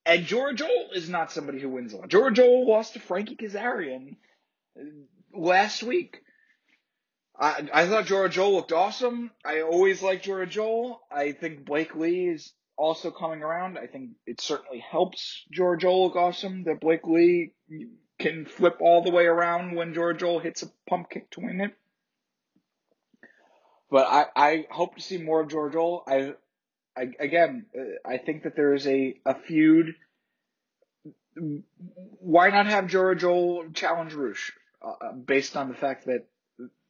[0.06, 2.10] And Jora Johl is not somebody who wins a lot.
[2.10, 4.18] Jora Johl lost to Frankie Kazarian
[5.34, 6.22] last week.
[7.40, 9.32] I, I thought Jora Johl looked awesome.
[9.46, 10.98] I always liked Jora Johl.
[11.12, 13.78] I think Blake Li is also coming around.
[13.78, 17.54] I think it certainly helps Jora Johl look awesome that Blake Lee
[18.20, 21.62] can flip all the way around when Jora Johl hits a pump kick to win
[21.62, 21.74] it.
[23.90, 26.04] But I, I hope to see more of Jora Johl.
[26.08, 26.34] I
[27.00, 27.66] I, again,
[28.06, 29.96] I think that there is a, a feud.
[32.20, 34.52] Why not have Jora Johl challenge Rush,
[34.86, 36.26] uh, uh, based on the fact that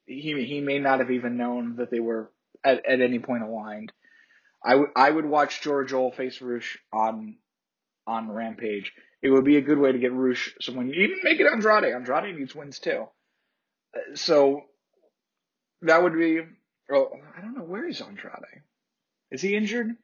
[0.08, 2.32] he he may not have even known that they were
[2.64, 3.92] at, at any point aligned.
[4.64, 7.36] I would I would watch Jora Johl face Rush on
[8.08, 8.92] on Rampage.
[9.22, 11.94] It would be a good way to get Rush someone even make it Andrade.
[11.94, 13.08] Andrade needs wins too.
[14.16, 14.64] So
[15.82, 16.42] that would be.
[16.92, 18.64] Oh, I don't know where is Andrade.
[19.32, 19.96] Is he injured?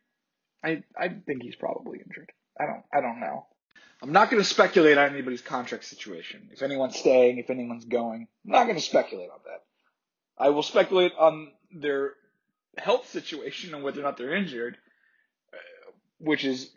[0.63, 2.31] I I think he's probably injured.
[2.59, 3.47] I don't I don't know.
[4.01, 6.49] I'm not going to speculate on anybody's contract situation.
[6.51, 9.63] If anyone's staying, if anyone's going, I'm not going to speculate on that.
[10.37, 12.13] I will speculate on their
[12.77, 14.77] health situation and whether or not they're injured,
[15.53, 16.69] uh, which is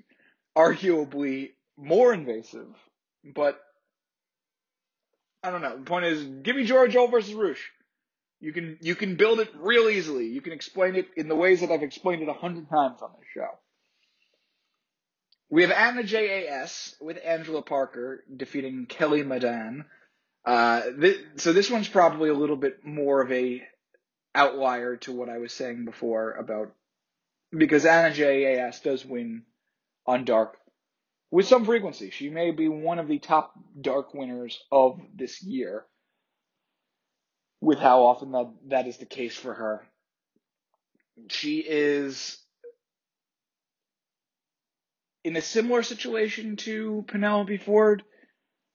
[0.56, 2.68] arguably more invasive.
[3.24, 3.60] But
[5.42, 5.78] I don't know.
[5.78, 7.70] The point is, give me Johl versus Rush.
[8.40, 10.26] You can you can build it real easily.
[10.26, 13.10] You can explain it in the ways that I've explained it a hundred times on
[13.18, 13.48] this show.
[15.50, 19.86] We have Anna JAS with Angela Parker defeating Kelly Madan.
[20.44, 23.62] Uh, th- so this one's probably a little bit more of a
[24.34, 26.72] outlier to what I was saying before about
[27.50, 29.42] because Anna JAS does win
[30.06, 30.58] on dark
[31.30, 32.10] with some frequency.
[32.10, 35.84] She may be one of the top dark winners of this year
[37.60, 39.86] with how often that, that is the case for her.
[41.28, 42.38] She is
[45.24, 48.04] in a similar situation to Penelope Ford,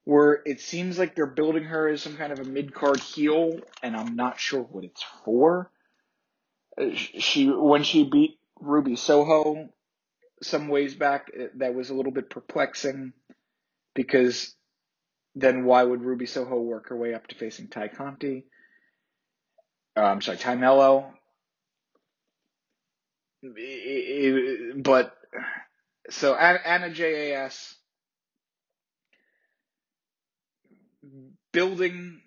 [0.04, 3.60] where it seems like they're building her as some kind of a mid card heel,
[3.82, 5.72] and I'm not sure what it's for.
[6.78, 9.70] Uh, she when she beat Ruby Soho
[10.44, 13.14] some ways back, that was a little bit perplexing
[13.96, 14.56] because
[15.36, 18.46] then why would Ruby Soho work her way up to facing Tay Conti?
[19.96, 21.12] Uh, I'm sorry, Tay Melo.
[24.78, 25.16] But
[26.10, 27.76] so Anna JAS
[31.52, 32.22] building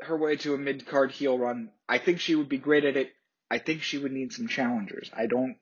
[0.00, 1.70] her way to a mid card heel run.
[1.88, 3.12] I think she would be great at it.
[3.50, 5.10] I think she would need some challengers.
[5.14, 5.56] I don't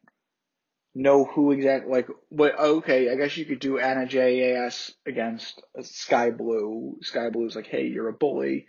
[0.94, 6.30] know who exactly like but okay, I guess you could do Anna JAS against Skye
[6.30, 6.96] Blue.
[7.02, 8.66] Skye Blue's like, hey, you're a bully.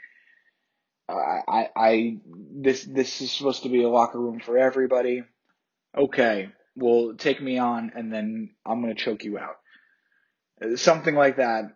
[1.10, 2.18] I, I, I,
[2.56, 5.24] this, this is supposed to be a locker room for everybody.
[5.98, 9.58] Okay, well, take me on, and then I'm gonna choke you out.
[10.76, 11.74] Something like that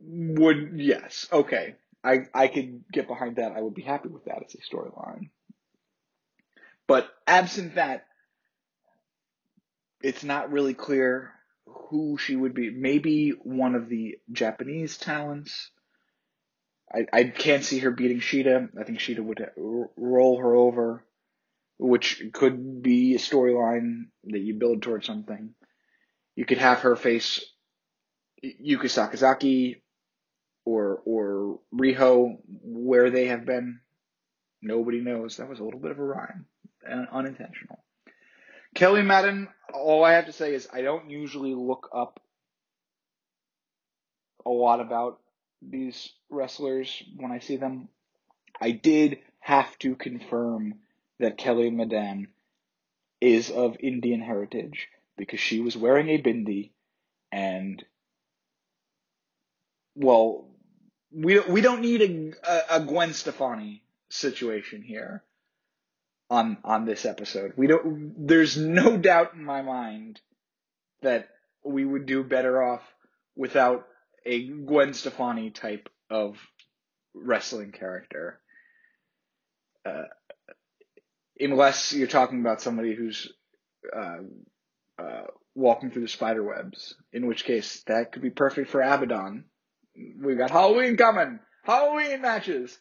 [0.00, 1.76] would, yes, okay.
[2.02, 3.52] I, I could get behind that.
[3.52, 5.28] I would be happy with that as a storyline.
[6.88, 8.06] But absent that,
[10.02, 11.32] it's not really clear
[11.66, 12.70] who she would be.
[12.70, 15.70] Maybe one of the Japanese talents.
[16.92, 18.68] I, I can't see her beating Shida.
[18.78, 19.46] I think Shida would
[19.96, 21.04] roll her over,
[21.78, 25.54] which could be a storyline that you build towards something.
[26.34, 27.44] You could have her face
[28.44, 29.82] Yuka Sakazaki
[30.64, 33.80] or or Riho where they have been.
[34.62, 35.36] Nobody knows.
[35.36, 36.46] That was a little bit of a rhyme,
[37.12, 37.82] unintentional.
[38.74, 42.20] Kelly Madden, all I have to say is I don't usually look up
[44.46, 45.20] a lot about
[45.62, 47.88] these wrestlers when I see them.
[48.60, 50.74] I did have to confirm
[51.18, 52.28] that Kelly Madden
[53.20, 56.70] is of Indian heritage because she was wearing a bindi
[57.30, 57.84] and
[59.94, 60.48] well
[61.12, 65.22] we we don't need a, a Gwen Stefani situation here
[66.30, 67.52] on on this episode.
[67.56, 68.14] We don't.
[68.26, 70.20] There's no doubt in my mind
[71.02, 71.28] that
[71.64, 72.82] we would do better off
[73.36, 73.86] without
[74.24, 76.38] a Gwen Stefani type of
[77.14, 78.40] wrestling character.
[79.84, 80.04] Uh,
[81.38, 83.32] unless you're talking about somebody who's
[83.94, 84.18] uh,
[84.98, 85.22] uh,
[85.54, 89.44] walking through the spider webs, in which case that could be perfect for Abadon.
[90.22, 92.78] We've got Halloween coming, Halloween matches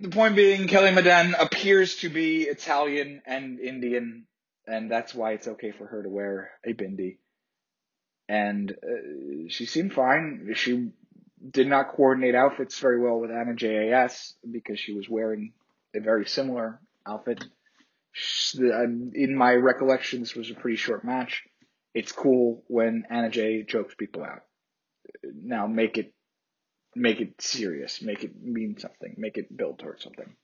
[0.00, 4.26] the point being, Kelly Madden appears to be Italian and Indian,
[4.66, 7.18] and that's why it's okay for her to wear a bindi.
[8.28, 10.52] And uh, she seemed fine.
[10.54, 10.90] She
[11.50, 15.52] did not coordinate outfits very well with Anna JAS because she was wearing
[15.94, 17.44] a very similar outfit.
[18.58, 21.44] In my recollection, this was a pretty short match.
[21.94, 24.42] It's cool when Anna J chokes people out.
[25.22, 26.13] Now make it
[26.96, 30.34] make it serious, make it mean something, make it build towards something.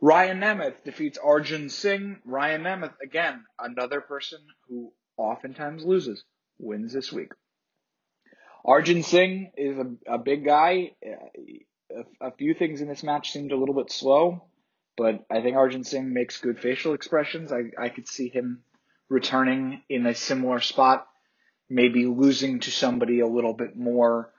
[0.00, 2.18] Ryan Nemeth defeats Arjun Singh.
[2.24, 6.22] Ryan Nemeth, again, another person who oftentimes loses,
[6.58, 7.32] wins this week.
[8.64, 10.92] Arjun Singh is a, a big guy.
[11.04, 14.44] A, a, few things in this match seemed a little bit slow,
[14.96, 17.50] but I think Arjun Singh makes good facial expressions.
[17.50, 18.62] I, I could see him
[19.08, 21.08] returning in a similar spot,
[21.68, 24.32] maybe losing to somebody a little bit more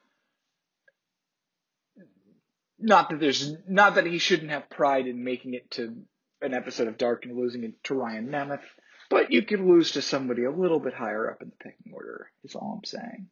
[2.80, 5.96] not that there's not that he shouldn't have pride in making it to
[6.42, 8.64] an episode of Dark and losing it to Ryan Nemeth,
[9.10, 12.32] but you can lose to somebody a little bit higher up in the pecking order.
[12.44, 13.28] Is all I'm saying.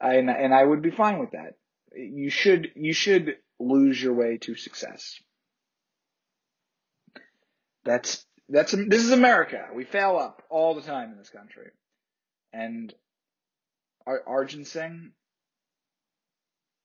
[0.00, 1.54] And and I would be fine with that.
[1.96, 5.20] You should you should lose your way to success.
[7.84, 9.68] That's that's this is America.
[9.74, 11.70] We fail up all the time in this country,
[12.52, 12.94] and
[14.06, 15.12] Arjun Singh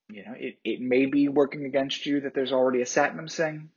[0.09, 3.69] you know, it, it may be working against you that there's already a Satnam Singh,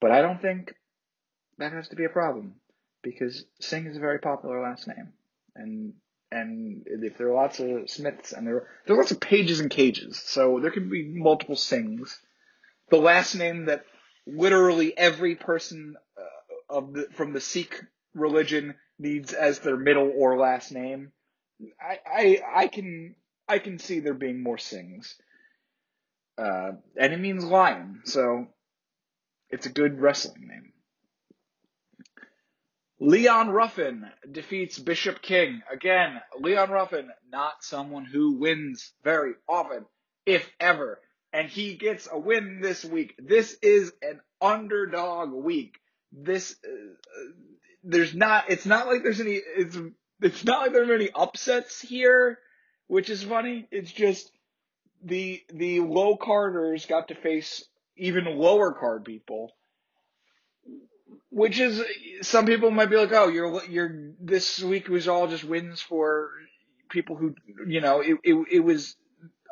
[0.00, 0.74] but I don't think
[1.58, 2.54] that has to be a problem
[3.02, 5.12] because Singh is a very popular last name.
[5.54, 5.94] And
[6.30, 9.70] and if there are lots of Smiths and there there are lots of pages and
[9.70, 12.16] cages, so there can be multiple Singhs.
[12.88, 13.84] The last name that
[14.26, 17.82] literally every person uh, of the, from the Sikh
[18.14, 21.12] religion needs as their middle or last name.
[21.80, 23.14] I, I I can
[23.46, 25.14] I can see there being more Singhs.
[26.38, 28.46] Uh, and it means lion, so
[29.50, 30.72] it's a good wrestling name.
[32.98, 35.60] Leon Ruffin defeats Bishop King.
[35.70, 39.84] Again, Leon Ruffin, not someone who wins very often,
[40.24, 41.00] if ever.
[41.32, 43.14] And he gets a win this week.
[43.18, 45.80] This is an underdog week.
[46.12, 46.92] This, uh,
[47.82, 49.76] there's not, it's not like there's any, it's,
[50.20, 52.38] it's not like there are any upsets here,
[52.86, 53.66] which is funny.
[53.72, 54.30] It's just
[55.04, 57.64] the, the low carders got to face
[57.96, 59.52] even lower card people
[61.30, 61.82] which is
[62.22, 66.30] some people might be like, oh, you're you're this week was all just wins for
[66.90, 67.34] people who
[67.66, 68.96] you know it it, it was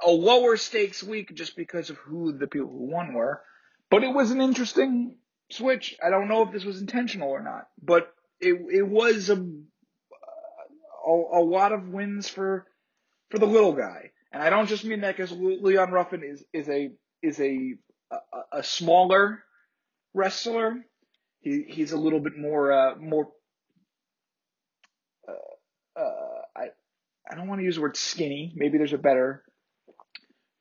[0.05, 3.43] a lower stakes week just because of who the people who won were,
[3.91, 5.17] but it was an interesting
[5.51, 5.97] switch.
[6.05, 11.11] I don't know if this was intentional or not, but it it was a a,
[11.11, 12.67] a lot of wins for
[13.31, 16.69] for the little guy, and I don't just mean that because Leon Ruffin is is
[16.69, 16.91] a
[17.23, 17.75] is a
[18.11, 19.43] a, a smaller
[20.15, 20.85] wrestler
[21.41, 23.29] he he's a little bit more uh, more.
[25.27, 26.67] Uh, uh, I
[27.31, 28.53] I don't want to use the word skinny.
[28.55, 29.43] Maybe there's a better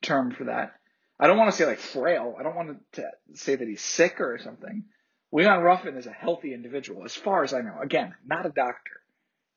[0.01, 0.74] term for that.
[1.20, 2.36] I don't want to say like frail.
[2.39, 4.86] I don't want to say that he's sick or something.
[5.32, 7.78] Leon Ruffin is a healthy individual, as far as I know.
[7.82, 9.01] Again, not a doctor.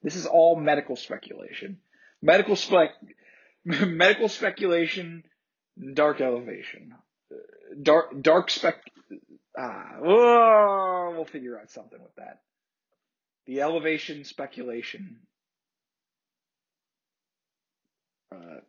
[0.02, 1.78] This is all medical speculation.
[2.20, 2.90] Medical spec,
[3.64, 5.24] medical speculation,
[5.94, 6.94] dark elevation,
[7.82, 8.76] dark dark spec,
[9.56, 12.40] Ah, oh, we'll figure out something with that.
[13.46, 15.18] The elevation speculation.
[18.34, 18.60] Uh,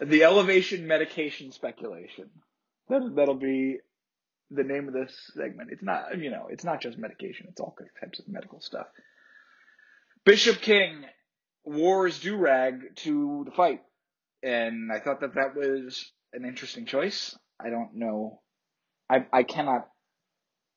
[0.00, 2.30] the elevation medication speculation.
[2.88, 3.78] That, that'll be
[4.50, 5.70] the name of this segment.
[5.72, 7.46] It's not, you know, it's not just medication.
[7.48, 8.86] It's all types of medical stuff.
[10.24, 11.04] Bishop King
[11.64, 13.82] wore his do-rag to the fight.
[14.42, 17.36] And I thought that that was an interesting choice.
[17.60, 18.40] I don't know.
[19.08, 19.88] I, I cannot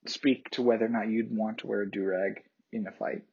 [0.07, 3.23] speak to whether or not you'd want to wear a do-rag in a fight.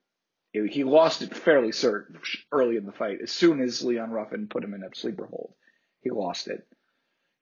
[0.52, 2.06] He lost it fairly cert
[2.52, 3.18] early in the fight.
[3.22, 5.54] As soon as Leon Ruffin put him in a sleeper hold,
[6.00, 6.66] he lost it.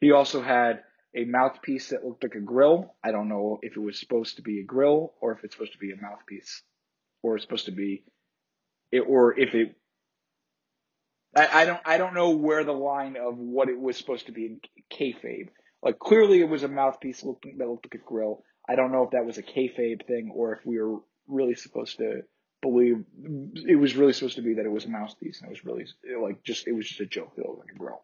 [0.00, 0.82] He also had
[1.14, 2.94] a mouthpiece that looked like a grill.
[3.02, 5.72] I don't know if it was supposed to be a grill or if it's supposed
[5.72, 6.62] to be a mouthpiece,
[7.22, 8.04] or it's supposed to be,
[8.92, 9.74] it, or if it.
[11.36, 11.80] I, I don't.
[11.84, 14.60] I don't know where the line of what it was supposed to be in
[14.92, 15.48] kayfabe.
[15.82, 18.42] Like clearly, it was a mouthpiece looking that looked like a grill.
[18.68, 21.98] I don't know if that was a kayfabe thing or if we were really supposed
[21.98, 22.22] to
[22.60, 23.04] believe
[23.54, 25.86] it was really supposed to be that it was a mouthpiece and it was really
[26.20, 27.32] like just it was just a joke.
[27.36, 28.02] It looked like a grill.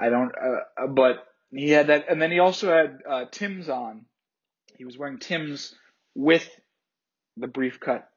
[0.00, 3.68] I don't, uh, uh, but he had that, and then he also had uh, Tims
[3.68, 4.06] on.
[4.76, 5.74] He was wearing Tims
[6.14, 6.48] with
[7.36, 8.08] the brief cut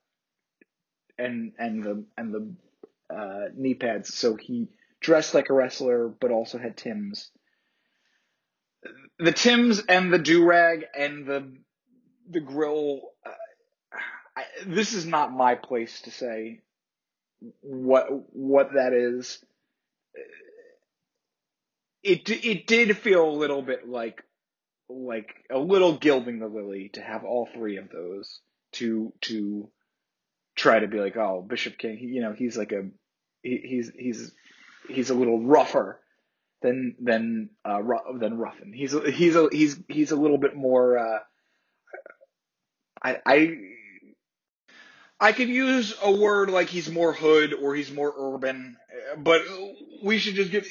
[1.17, 2.55] and and the and the
[3.13, 4.13] uh, knee pads.
[4.13, 4.69] So he
[5.01, 7.31] dressed like a wrestler, but also had Tims
[9.19, 11.53] the Tims and the do rag and the
[12.29, 13.01] the grill.
[13.25, 13.31] Uh,
[14.37, 16.61] I, this is not my place to say
[17.61, 19.43] what what that is.
[22.03, 24.23] It it did feel a little bit like
[24.89, 28.41] like a little gilding the lily to have all three of those
[28.73, 29.69] to to
[30.65, 32.87] try to be like oh Bishop King you know he's like a
[33.43, 34.31] he, he's he's
[34.89, 36.01] he's a little rougher
[36.63, 37.81] than than uh,
[38.17, 38.73] than Ruffin.
[38.73, 40.97] He's a, he's a he's he's a little bit more.
[40.97, 41.19] Uh,
[43.03, 43.57] I I
[45.19, 48.77] I could use a word like he's more hood or he's more urban,
[49.17, 49.43] but
[50.03, 50.67] we should just give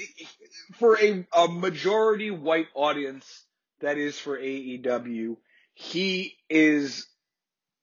[0.80, 3.44] for a a majority white audience
[3.80, 5.36] that is for AEW.
[5.74, 7.06] He is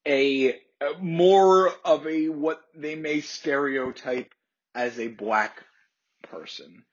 [0.05, 0.59] a
[0.99, 4.33] more of a what they may stereotype
[4.73, 5.63] as a black
[6.23, 6.83] person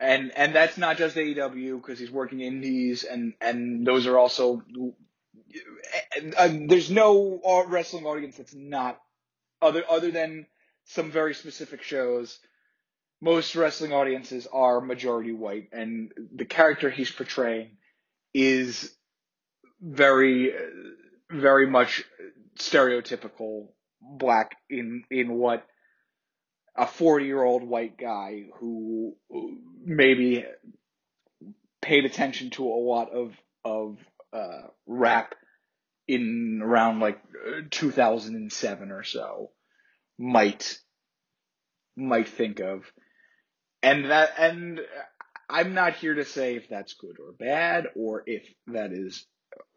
[0.00, 4.62] and and that's not just AEW because he's working indies and and those are also
[6.36, 9.00] uh, there's no wrestling audience that's not
[9.62, 10.46] other other than
[10.84, 12.38] some very specific shows.
[13.20, 17.76] Most wrestling audiences are majority white, and the character he's portraying
[18.32, 18.94] is
[19.80, 20.52] very,
[21.30, 22.04] very much
[22.58, 23.68] stereotypical
[24.00, 25.66] black in in what
[26.76, 29.16] a 40 year old white guy who
[29.84, 30.44] maybe
[31.82, 33.34] paid attention to a lot of
[33.64, 33.98] of
[34.32, 35.34] uh, rap
[36.06, 37.20] in around like
[37.70, 39.50] 2007 or so
[40.18, 40.78] might
[41.96, 42.84] might think of.
[43.82, 44.80] And that and
[45.48, 49.26] I'm not here to say if that's good or bad or if that is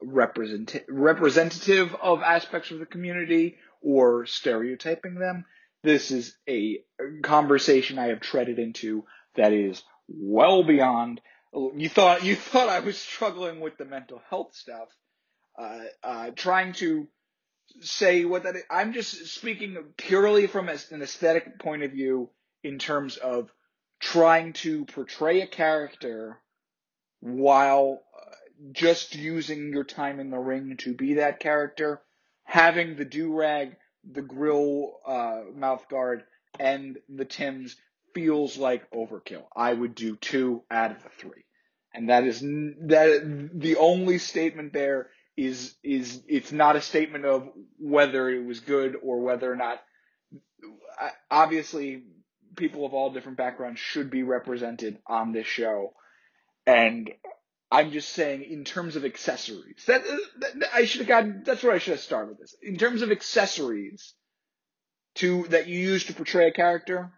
[0.01, 5.45] represent representative of aspects of the community or stereotyping them
[5.83, 6.83] this is a
[7.23, 9.05] conversation I have treaded into
[9.35, 11.21] that is well beyond.
[11.53, 14.89] You thought you thought I was struggling with the mental health stuff,
[15.57, 17.07] uh, uh, trying to
[17.79, 18.55] say what that.
[18.55, 18.63] Is.
[18.69, 22.29] I'm just speaking purely from an aesthetic point of view
[22.63, 23.49] in terms of
[23.99, 26.37] trying to portray a character
[27.21, 28.01] while
[28.71, 32.01] just using your time in the ring to be that character,
[32.43, 33.75] having the do rag,
[34.09, 36.23] the grill uh, mouth guard,
[36.59, 37.75] and the Tims
[38.13, 39.43] feels like overkill.
[39.55, 41.45] I would do two out of the three,
[41.93, 47.49] and that is that the only statement there is is it's not a statement of
[47.79, 49.81] whether it was good or whether or not.
[51.31, 52.03] Obviously,
[52.55, 55.93] people of all different backgrounds should be represented on this show.
[56.65, 57.09] And
[57.71, 60.17] I'm just saying, in terms of accessories, that, uh,
[60.57, 61.43] that I should have gotten.
[61.45, 62.55] That's where I should have started with this.
[62.61, 64.13] In terms of accessories
[65.15, 67.11] to that you use to portray a character,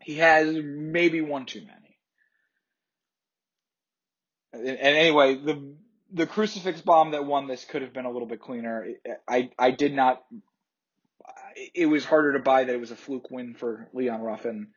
[0.00, 1.98] he has maybe one too many.
[4.52, 5.74] And anyway, the
[6.12, 8.86] the crucifix bomb that won this could have been a little bit cleaner.
[9.28, 10.22] I I did not
[11.74, 14.68] it was harder to buy that it was a fluke win for Leon Ruffin.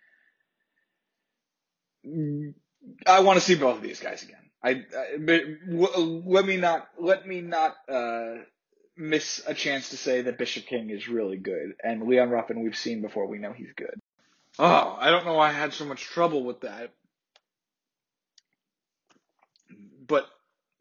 [2.05, 2.53] Mm,
[3.05, 4.48] I want to see both of these guys again.
[4.61, 8.35] I, I let me not let me not uh,
[8.97, 12.75] miss a chance to say that Bishop King is really good, and Leon Ruffin we've
[12.75, 13.27] seen before.
[13.27, 13.99] We know he's good.
[14.57, 16.91] Oh, I don't know why I had so much trouble with that,
[20.05, 20.27] but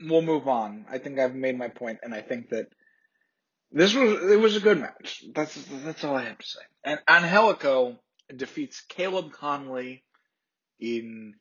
[0.01, 0.87] we'll move on.
[0.91, 2.68] I think I've made my point, and I think that
[3.70, 5.24] this was it was a good match.
[5.35, 5.55] That's
[5.85, 6.61] that's all I have to say.
[6.83, 7.99] And Angelico
[8.35, 10.03] defeats Caleb Konley
[10.81, 11.35] in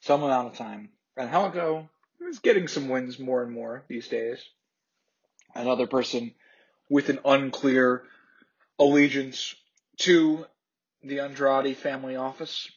[0.00, 0.90] some amount of time.
[1.18, 1.88] Angelico
[2.28, 4.38] is getting some wins more and more these days.
[5.54, 6.32] Another person
[6.88, 8.02] with an unclear
[8.78, 9.54] allegiance
[9.98, 10.46] to
[11.02, 12.70] the Andrade family office.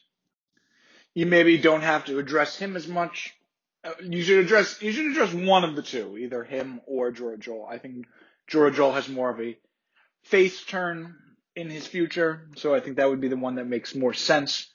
[1.14, 3.34] You maybe don't have to address him as much.
[3.84, 7.38] Uh, you should address you should address one of the two, either him or Jora
[7.38, 7.68] Johl.
[7.68, 8.06] I think
[8.50, 9.56] Jora Johl has more of a
[10.22, 11.14] face turn
[11.54, 14.66] in his future, so I think that would be the one that makes more sense.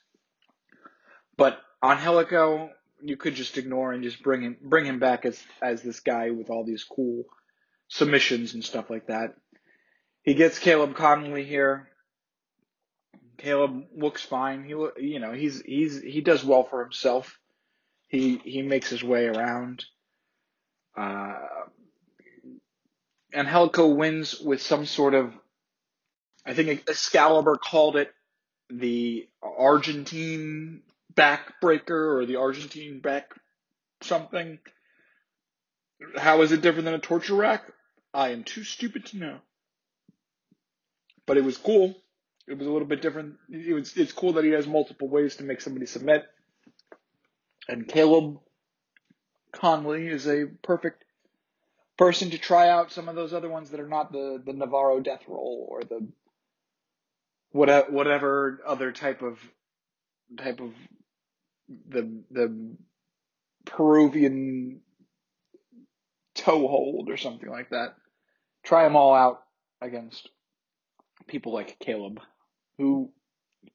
[1.36, 2.70] But Angelico,
[3.02, 6.30] you could just ignore and just bring him bring him back as as this guy
[6.30, 7.24] with all these cool
[7.88, 9.34] submissions and stuff like that.
[10.22, 11.88] He gets Caleb Konley here.
[13.38, 14.64] Caleb looks fine.
[14.64, 17.38] He you know he's he's he does well for himself.
[18.08, 19.84] He he makes his way around.
[20.96, 21.38] Uh,
[23.32, 25.32] Angelico wins with some sort of,
[26.44, 28.12] I think Excalibur called it
[28.68, 30.82] the Argentine
[31.14, 33.32] backbreaker or the Argentine back
[34.02, 34.58] something.
[36.16, 37.64] How is it different than a torture rack?
[38.12, 39.38] I am too stupid to know.
[41.26, 41.94] But it was cool.
[42.48, 43.36] It was a little bit different.
[43.48, 46.24] It was, it's cool that he has multiple ways to make somebody submit.
[47.68, 48.40] And Caleb
[49.52, 51.04] Konley is a perfect
[51.96, 55.00] person to try out some of those other ones that are not the, the Navarro
[55.00, 56.08] death roll or the
[57.50, 59.38] whatever, whatever other type of
[60.38, 60.72] type of
[61.88, 62.76] the the
[63.64, 64.80] Peruvian
[66.34, 67.96] toe hold or something like that.
[68.64, 69.42] Try them all out
[69.80, 70.28] against
[71.26, 72.20] people like Caleb,
[72.78, 73.12] who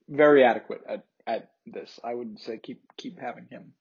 [0.07, 1.99] very adequate at, at this.
[2.03, 3.73] I would say keep keep having him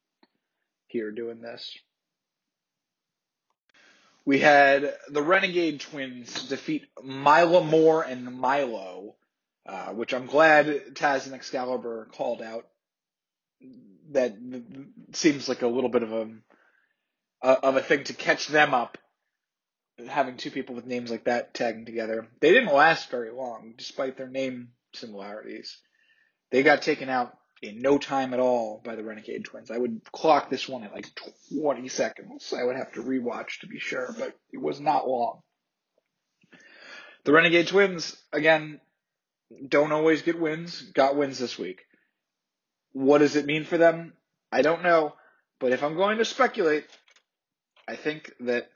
[0.87, 1.77] here doing this.
[4.27, 9.17] We had the Renegade Twins defeat Mila Moore and Milo,
[9.67, 12.67] uh, which I'm glad Taz and Excalibur called out.
[14.12, 14.36] That
[15.12, 16.28] seems like a little bit of a
[17.42, 18.98] of a thing to catch them up,
[20.09, 22.26] having two people with names like that tagging together.
[22.40, 25.78] They didn't last very long, despite their name similarities.
[26.50, 29.70] They got taken out in no time at all by the Renegade Twins.
[29.70, 31.09] I would clock this one at like
[31.59, 32.52] 20 seconds.
[32.57, 35.40] I would have to rewatch to be sure, but it was not long.
[37.24, 38.80] The Renegade Twins, again,
[39.66, 41.80] don't always get wins, got wins this week.
[42.95, 44.14] What does it mean for them?
[44.51, 45.14] I don't know,
[45.59, 46.86] but if I'm going to speculate,
[47.86, 48.70] I think that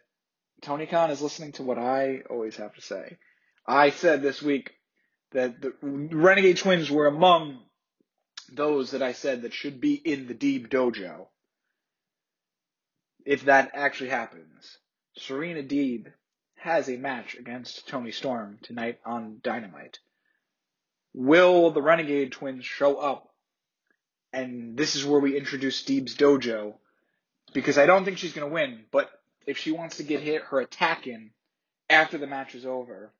[0.60, 3.18] Tony Khan is listening to what I always have to say.
[3.66, 4.72] I said this week
[5.32, 7.60] that the Renegade Twins were among
[8.50, 11.28] those that I said that should be in the Deeb Dojo.
[13.24, 14.78] If that actually happens,
[15.16, 16.12] Serena Deeb
[16.56, 20.00] has a match against Toni Storm tonight on Dynamite.
[21.14, 23.27] Will the Renegade twins show up?
[24.32, 26.74] And this is where we introduce Deeb's Dojo.
[27.54, 29.10] Because I don't think she's going to win, but
[29.46, 31.30] if she wants to get hit her attack in
[31.88, 33.10] after the match is over,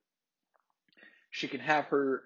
[1.31, 2.23] she can have her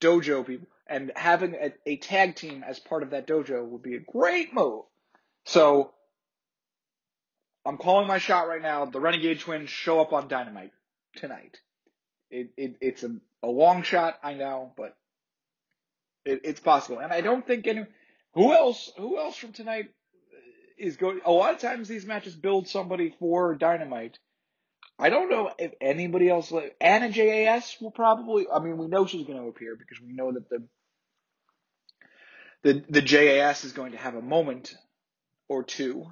[0.00, 3.94] dojo people, and having a, a tag team as part of that dojo would be
[3.94, 4.84] a great move.
[5.44, 5.92] So
[7.64, 8.86] I'm calling my shot right now.
[8.86, 10.72] The Renegade Twins show up on Dynamite
[11.16, 11.60] tonight.
[12.30, 14.96] It, it it's a, a long shot, I know, but
[16.24, 16.98] it, it's possible.
[16.98, 17.86] And I don't think any
[18.34, 19.90] who else who else from tonight
[20.78, 21.20] is going.
[21.24, 24.18] A lot of times these matches build somebody for Dynamite.
[24.98, 26.52] I don't know if anybody else.
[26.80, 28.46] Anna JAS will probably.
[28.52, 30.64] I mean, we know she's going to appear because we know that the
[32.62, 34.74] the the JAS is going to have a moment
[35.48, 36.06] or two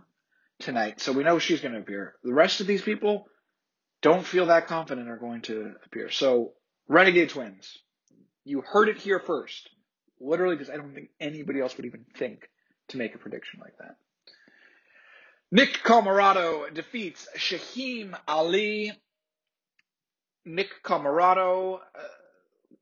[0.60, 2.14] tonight, so we know she's going to appear.
[2.22, 3.26] The rest of these people
[4.02, 6.10] don't feel that confident are going to appear.
[6.10, 6.52] So
[6.88, 7.78] Renegade Twins,
[8.44, 9.68] you heard it here first.
[10.20, 12.48] Literally, because I don't think anybody else would even think
[12.88, 13.96] to make a prediction like that.
[15.50, 18.92] Nick Comoroto defeats Shaheem Ali.
[20.44, 22.08] Nick Comoroto, uh,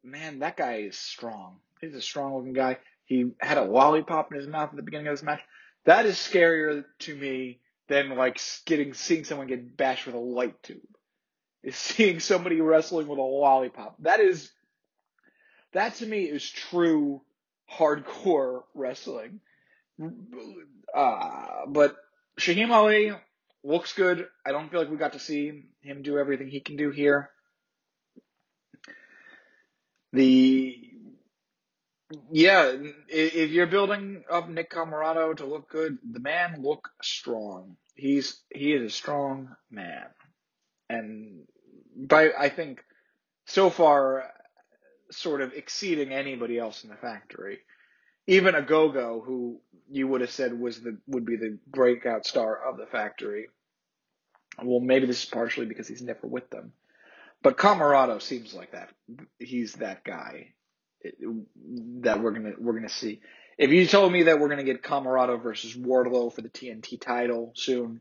[0.02, 1.58] man, that guy is strong.
[1.80, 2.78] He's a strong looking guy.
[3.04, 5.40] He had a lollipop in his mouth at the beginning of this match.
[5.84, 10.62] That is scarier to me than like getting seeing someone get bashed with a light
[10.62, 10.80] tube.
[11.62, 13.96] Is seeing somebody wrestling with a lollipop.
[14.00, 14.50] That is
[15.74, 17.20] that to me is true
[17.70, 19.40] hardcore wrestling.
[20.94, 21.96] Uh, but
[22.38, 23.12] Shaheem Ali
[23.62, 24.28] looks good.
[24.44, 27.30] I don't feel like we got to see him do everything he can do here.
[30.12, 30.80] The
[32.30, 32.72] yeah,
[33.08, 37.76] if you're building up Nick Comoroto to look good, the man look strong.
[37.96, 40.06] He's he is a strong man,
[40.88, 41.44] and
[41.96, 42.84] by I think
[43.46, 44.30] so far,
[45.10, 47.60] sort of exceeding anybody else in the factory
[48.26, 52.78] even Ogogo, who you would have said was the would be the breakout star of
[52.78, 53.48] the factory.
[54.62, 56.72] Well, maybe this is partially because he's never with them,
[57.42, 58.90] but Comoroto seems like that.
[59.38, 60.54] He's that guy
[62.00, 63.20] that we're gonna we're gonna see.
[63.58, 67.52] If you told me that we're gonna get Comoroto versus Wardlow for the TNT title
[67.54, 68.00] soon,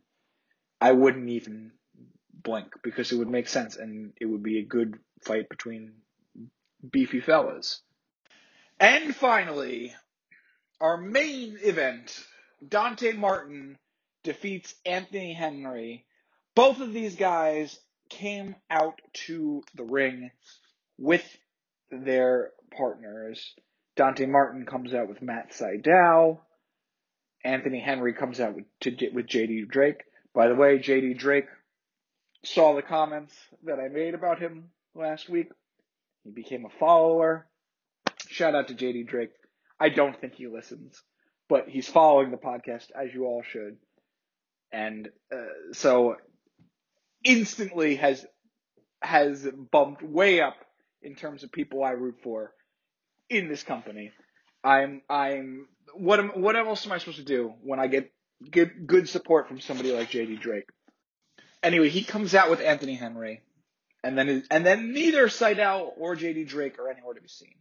[0.80, 1.72] I wouldn't even
[2.34, 5.94] blink because it would make sense and it would be a good fight between
[6.90, 7.82] beefy fellas.
[8.80, 9.94] And finally,
[10.82, 12.26] our main event,
[12.68, 13.78] Dante Martin
[14.24, 16.06] defeats Anthony Henry.
[16.56, 17.80] Both of these guys
[18.10, 20.32] came out to the ring
[20.98, 21.26] with
[21.92, 23.54] their partners.
[23.96, 26.40] Dante Martin comes out with Matt Sydal.
[27.44, 30.04] Anthony Henry comes out with, to, with JD Drake.
[30.34, 31.48] By the way, JD Drake
[32.44, 35.50] saw the comments that I made about him last week.
[36.24, 37.48] He became a follower.
[38.28, 39.32] Shout out to JD Drake.
[39.80, 41.02] I don't think he listens,
[41.50, 43.78] but he's following the podcast as you all should,
[44.72, 46.16] and uh, so
[47.24, 48.26] instantly has
[49.02, 50.56] has bumped way up
[51.02, 52.54] in terms of people I root for
[53.30, 54.12] in this company.
[54.64, 58.12] I'm I'm what am what else am I supposed to do when I get
[58.50, 60.70] good good support from somebody like JD Drake?
[61.62, 63.42] Anyway, he comes out with Anthony Henry,
[64.04, 67.56] and then and then neither Sydal or JD Drake are anywhere to be seen.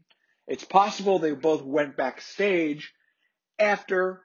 [0.47, 2.93] It's possible they both went backstage
[3.59, 4.23] after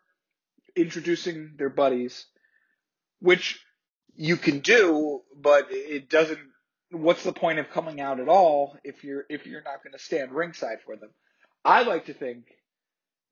[0.75, 2.25] introducing their buddies,
[3.19, 3.59] which
[4.15, 6.39] you can do, but it doesn't.
[6.89, 9.99] What's the point of coming out at all if you're if you're not going to
[9.99, 11.09] stand ringside for them?
[11.63, 12.45] I like to think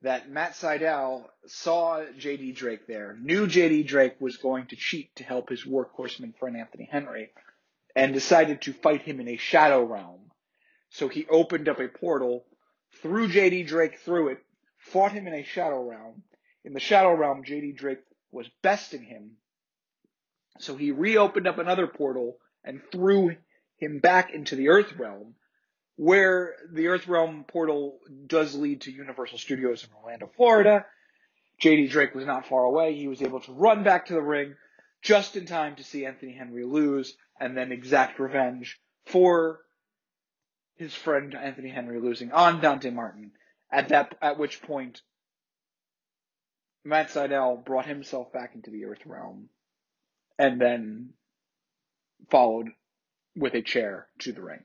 [0.01, 5.23] that Matt Sydal saw JD Drake there, knew JD Drake was going to cheat to
[5.23, 7.31] help his workhorseman friend Anthony Henry,
[7.95, 10.31] and decided to fight him in a shadow realm.
[10.89, 12.45] So he opened up a portal
[13.01, 14.39] threw JD Drake through it,
[14.77, 16.23] fought him in a shadow realm.
[16.63, 17.99] In the shadow realm, JD Drake
[18.31, 19.31] was besting him.
[20.59, 23.35] So he reopened up another portal and threw
[23.77, 25.35] him back into the Earth realm,
[25.97, 30.85] where the Earth realm portal does lead to Universal Studios in Orlando, Florida.
[31.61, 32.95] JD Drake was not far away.
[32.95, 34.55] He was able to run back to the ring
[35.05, 39.61] just in time to see Anthony Henry lose and then exact revenge for
[40.77, 43.31] his friend Anthony Henry losing on Dante Martin.
[43.71, 45.01] At that, at which point,
[46.83, 49.49] Matt Sydal brought himself back into the Earth realm,
[50.39, 51.11] and then
[52.31, 52.69] followed
[53.35, 54.63] with a chair to the ring.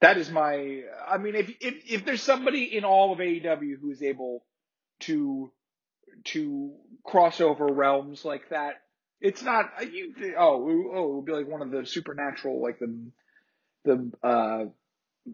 [0.00, 0.82] That is my.
[1.06, 4.44] I mean, if if if there's somebody in all of AEW who is able
[5.00, 5.52] to
[6.24, 6.72] to
[7.04, 8.80] cross over realms like that,
[9.20, 10.14] it's not you.
[10.38, 13.10] Oh, oh, it would be like one of the supernatural, like the
[13.84, 14.64] the uh,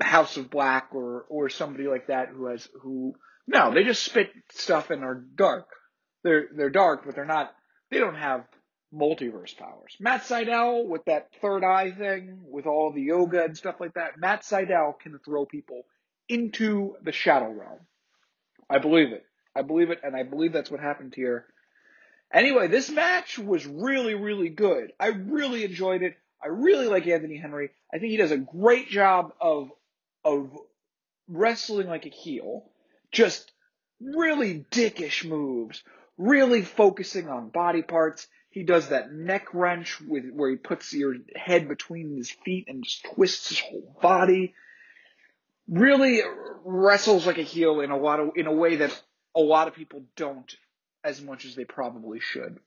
[0.05, 3.15] House of Black or or somebody like that who has who
[3.47, 5.69] no, they just spit stuff and are dark.
[6.25, 7.55] They're they're dark, but they're not.
[7.91, 8.45] They don't have
[8.93, 9.97] multiverse powers.
[10.01, 14.19] Matt Sydal with that third eye thing, with all the yoga and stuff like that.
[14.19, 15.83] Matt Sydal can throw people
[16.29, 17.81] into the shadow realm.
[18.69, 19.25] I believe it.
[19.55, 21.47] I believe it, and I believe that's what happened here.
[22.33, 24.93] Anyway, this match was really, really good.
[24.99, 26.17] I really enjoyed it.
[26.43, 27.71] I really like Anthony Henry.
[27.93, 29.71] I think he does a great job of
[30.25, 30.51] of
[31.29, 32.65] wrestling like a heel.
[33.13, 33.51] Just
[34.01, 35.83] really dickish moves,
[36.19, 38.27] really focusing on body parts.
[38.51, 42.85] He does that neck wrench with where he puts your head between his feet and
[42.85, 44.55] just twists his whole body.
[45.69, 46.23] Really
[46.65, 49.03] wrestles like a heel in a lot of in a way that
[49.35, 50.57] a lot of people don't
[51.07, 52.59] as much as they probably should.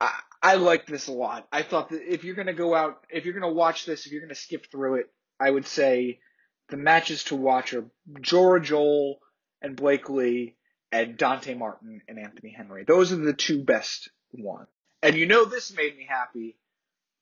[0.00, 1.46] I, I like this a lot.
[1.52, 4.22] I thought that if you're gonna go out, if you're gonna watch this, if you're
[4.22, 5.10] gonna skip through it,
[5.40, 6.20] I would say
[6.68, 7.84] the matches to watch are
[8.20, 9.16] Jora Johl
[9.60, 10.56] and Blake Li
[10.92, 12.84] and Dante Martin and Anthony Henry.
[12.86, 14.68] Those are the two best ones.
[15.02, 16.56] And you know this made me happy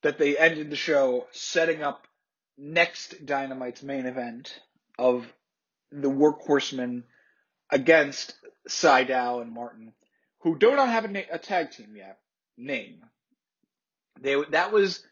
[0.02, 2.06] that they ended the show setting up
[2.58, 4.60] next Dynamite's main event
[4.98, 5.26] of
[5.90, 7.04] the Workhorsemen
[7.70, 8.34] against
[8.68, 9.92] Sydal and Martin,
[10.42, 12.18] who do not have a, na- a tag team yet.
[12.56, 13.02] Name.
[14.20, 15.02] They that was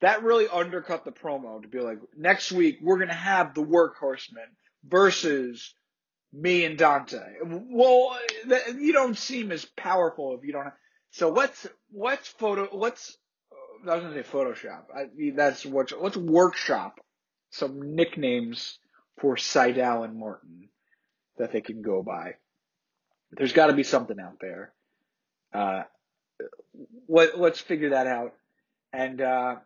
[0.00, 4.48] that really undercut the promo to be like, next week we're gonna have the Workhorsemen
[4.84, 5.74] versus
[6.32, 7.18] me and Dante.
[7.44, 8.16] Well,
[8.78, 10.64] you don't seem as powerful if you don't.
[10.64, 10.72] Have,
[11.10, 13.16] so let's let's photo let's
[13.88, 14.84] I was gonna say Photoshop.
[14.94, 17.00] I, that's what let's workshop
[17.50, 18.78] some nicknames
[19.20, 20.68] for Sydal and Martin
[21.38, 22.34] that they can go by.
[23.32, 24.72] There's got to be something out there.
[25.52, 25.82] Uh,
[27.08, 28.34] let, let's figure that out.
[28.92, 29.56] And uh,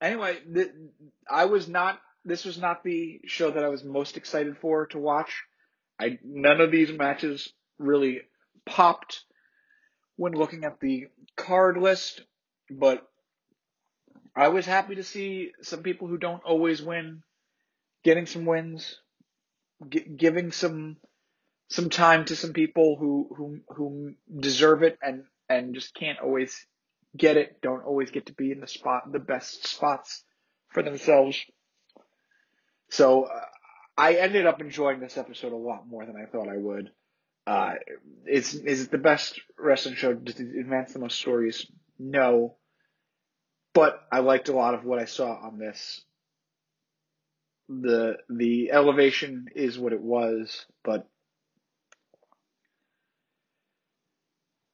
[0.00, 0.72] anyway, th-
[1.30, 2.00] I was not.
[2.24, 5.44] This was not the show that I was most excited for to watch.
[5.98, 8.22] I none of these matches really
[8.66, 9.24] popped
[10.16, 11.06] when looking at the
[11.36, 12.22] card list,
[12.70, 13.06] but
[14.34, 17.22] I was happy to see some people who don't always win
[18.02, 19.00] getting some wins,
[20.16, 20.96] giving some
[21.68, 26.66] some time to some people who who who deserve it and and just can't always
[27.16, 30.24] get it, don't always get to be in the spot the best spots
[30.68, 31.38] for themselves.
[32.90, 33.40] So uh,
[33.96, 36.90] I ended up enjoying this episode a lot more than I thought I would.
[37.46, 37.74] Uh,
[38.26, 40.12] is is it the best wrestling show?
[40.12, 41.66] Does it advance the most stories?
[41.98, 42.56] No.
[43.72, 46.02] But I liked a lot of what I saw on this.
[47.68, 51.08] The the elevation is what it was, but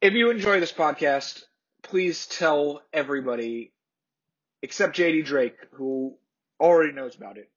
[0.03, 1.45] If you enjoy this podcast,
[1.85, 3.73] please tell everybody
[4.61, 6.17] except JD Drake, who
[6.59, 7.49] already knows about it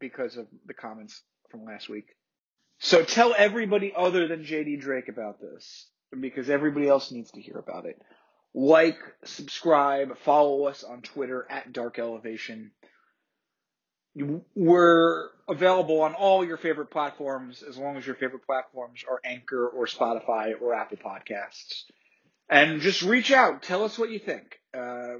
[0.00, 1.20] because of the comments
[1.50, 2.06] from last week.
[2.78, 5.86] So tell everybody other than JD Drake about this
[6.18, 8.00] because everybody else needs to hear about it.
[8.54, 12.70] Like, subscribe, follow us on Twitter at Dark Elevation.
[14.54, 19.68] We're available on all your favorite platforms as long as your favorite platforms are Anchor
[19.68, 21.84] or Spotify or Apple Podcasts.
[22.48, 23.62] And just reach out.
[23.62, 24.58] Tell us what you think.
[24.72, 25.16] Uh,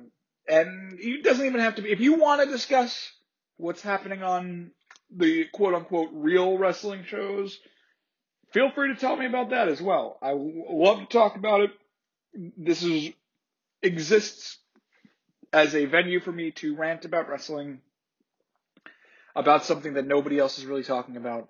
[0.49, 3.13] and it doesn't even have to be, if you want to discuss
[3.57, 4.71] what's happening on
[5.15, 7.59] the quote unquote real wrestling shows,
[8.53, 10.19] feel free to tell me about that as well.
[10.23, 11.71] I love to talk about it.
[12.57, 13.11] This is,
[13.83, 14.59] exists
[15.53, 17.81] as a venue for me to rant about wrestling
[19.37, 21.49] about something that nobody else is really talking about.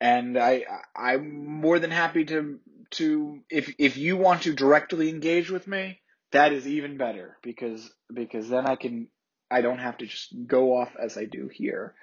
[0.00, 2.60] And I, I'm more than happy to,
[2.92, 6.00] to, if, if you want to directly engage with me,
[6.30, 9.08] that is even better because, because then I can,
[9.50, 11.94] I don't have to just go off as I do here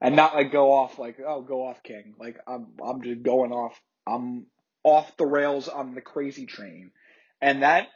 [0.00, 2.14] and not like go off like, oh, go off king.
[2.18, 4.46] Like I'm, I'm just going off, I'm
[4.84, 6.92] off the rails on the crazy train.
[7.40, 7.88] And that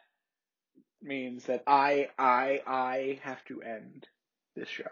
[1.00, 4.06] means that I, I, I have to end
[4.56, 4.84] this show.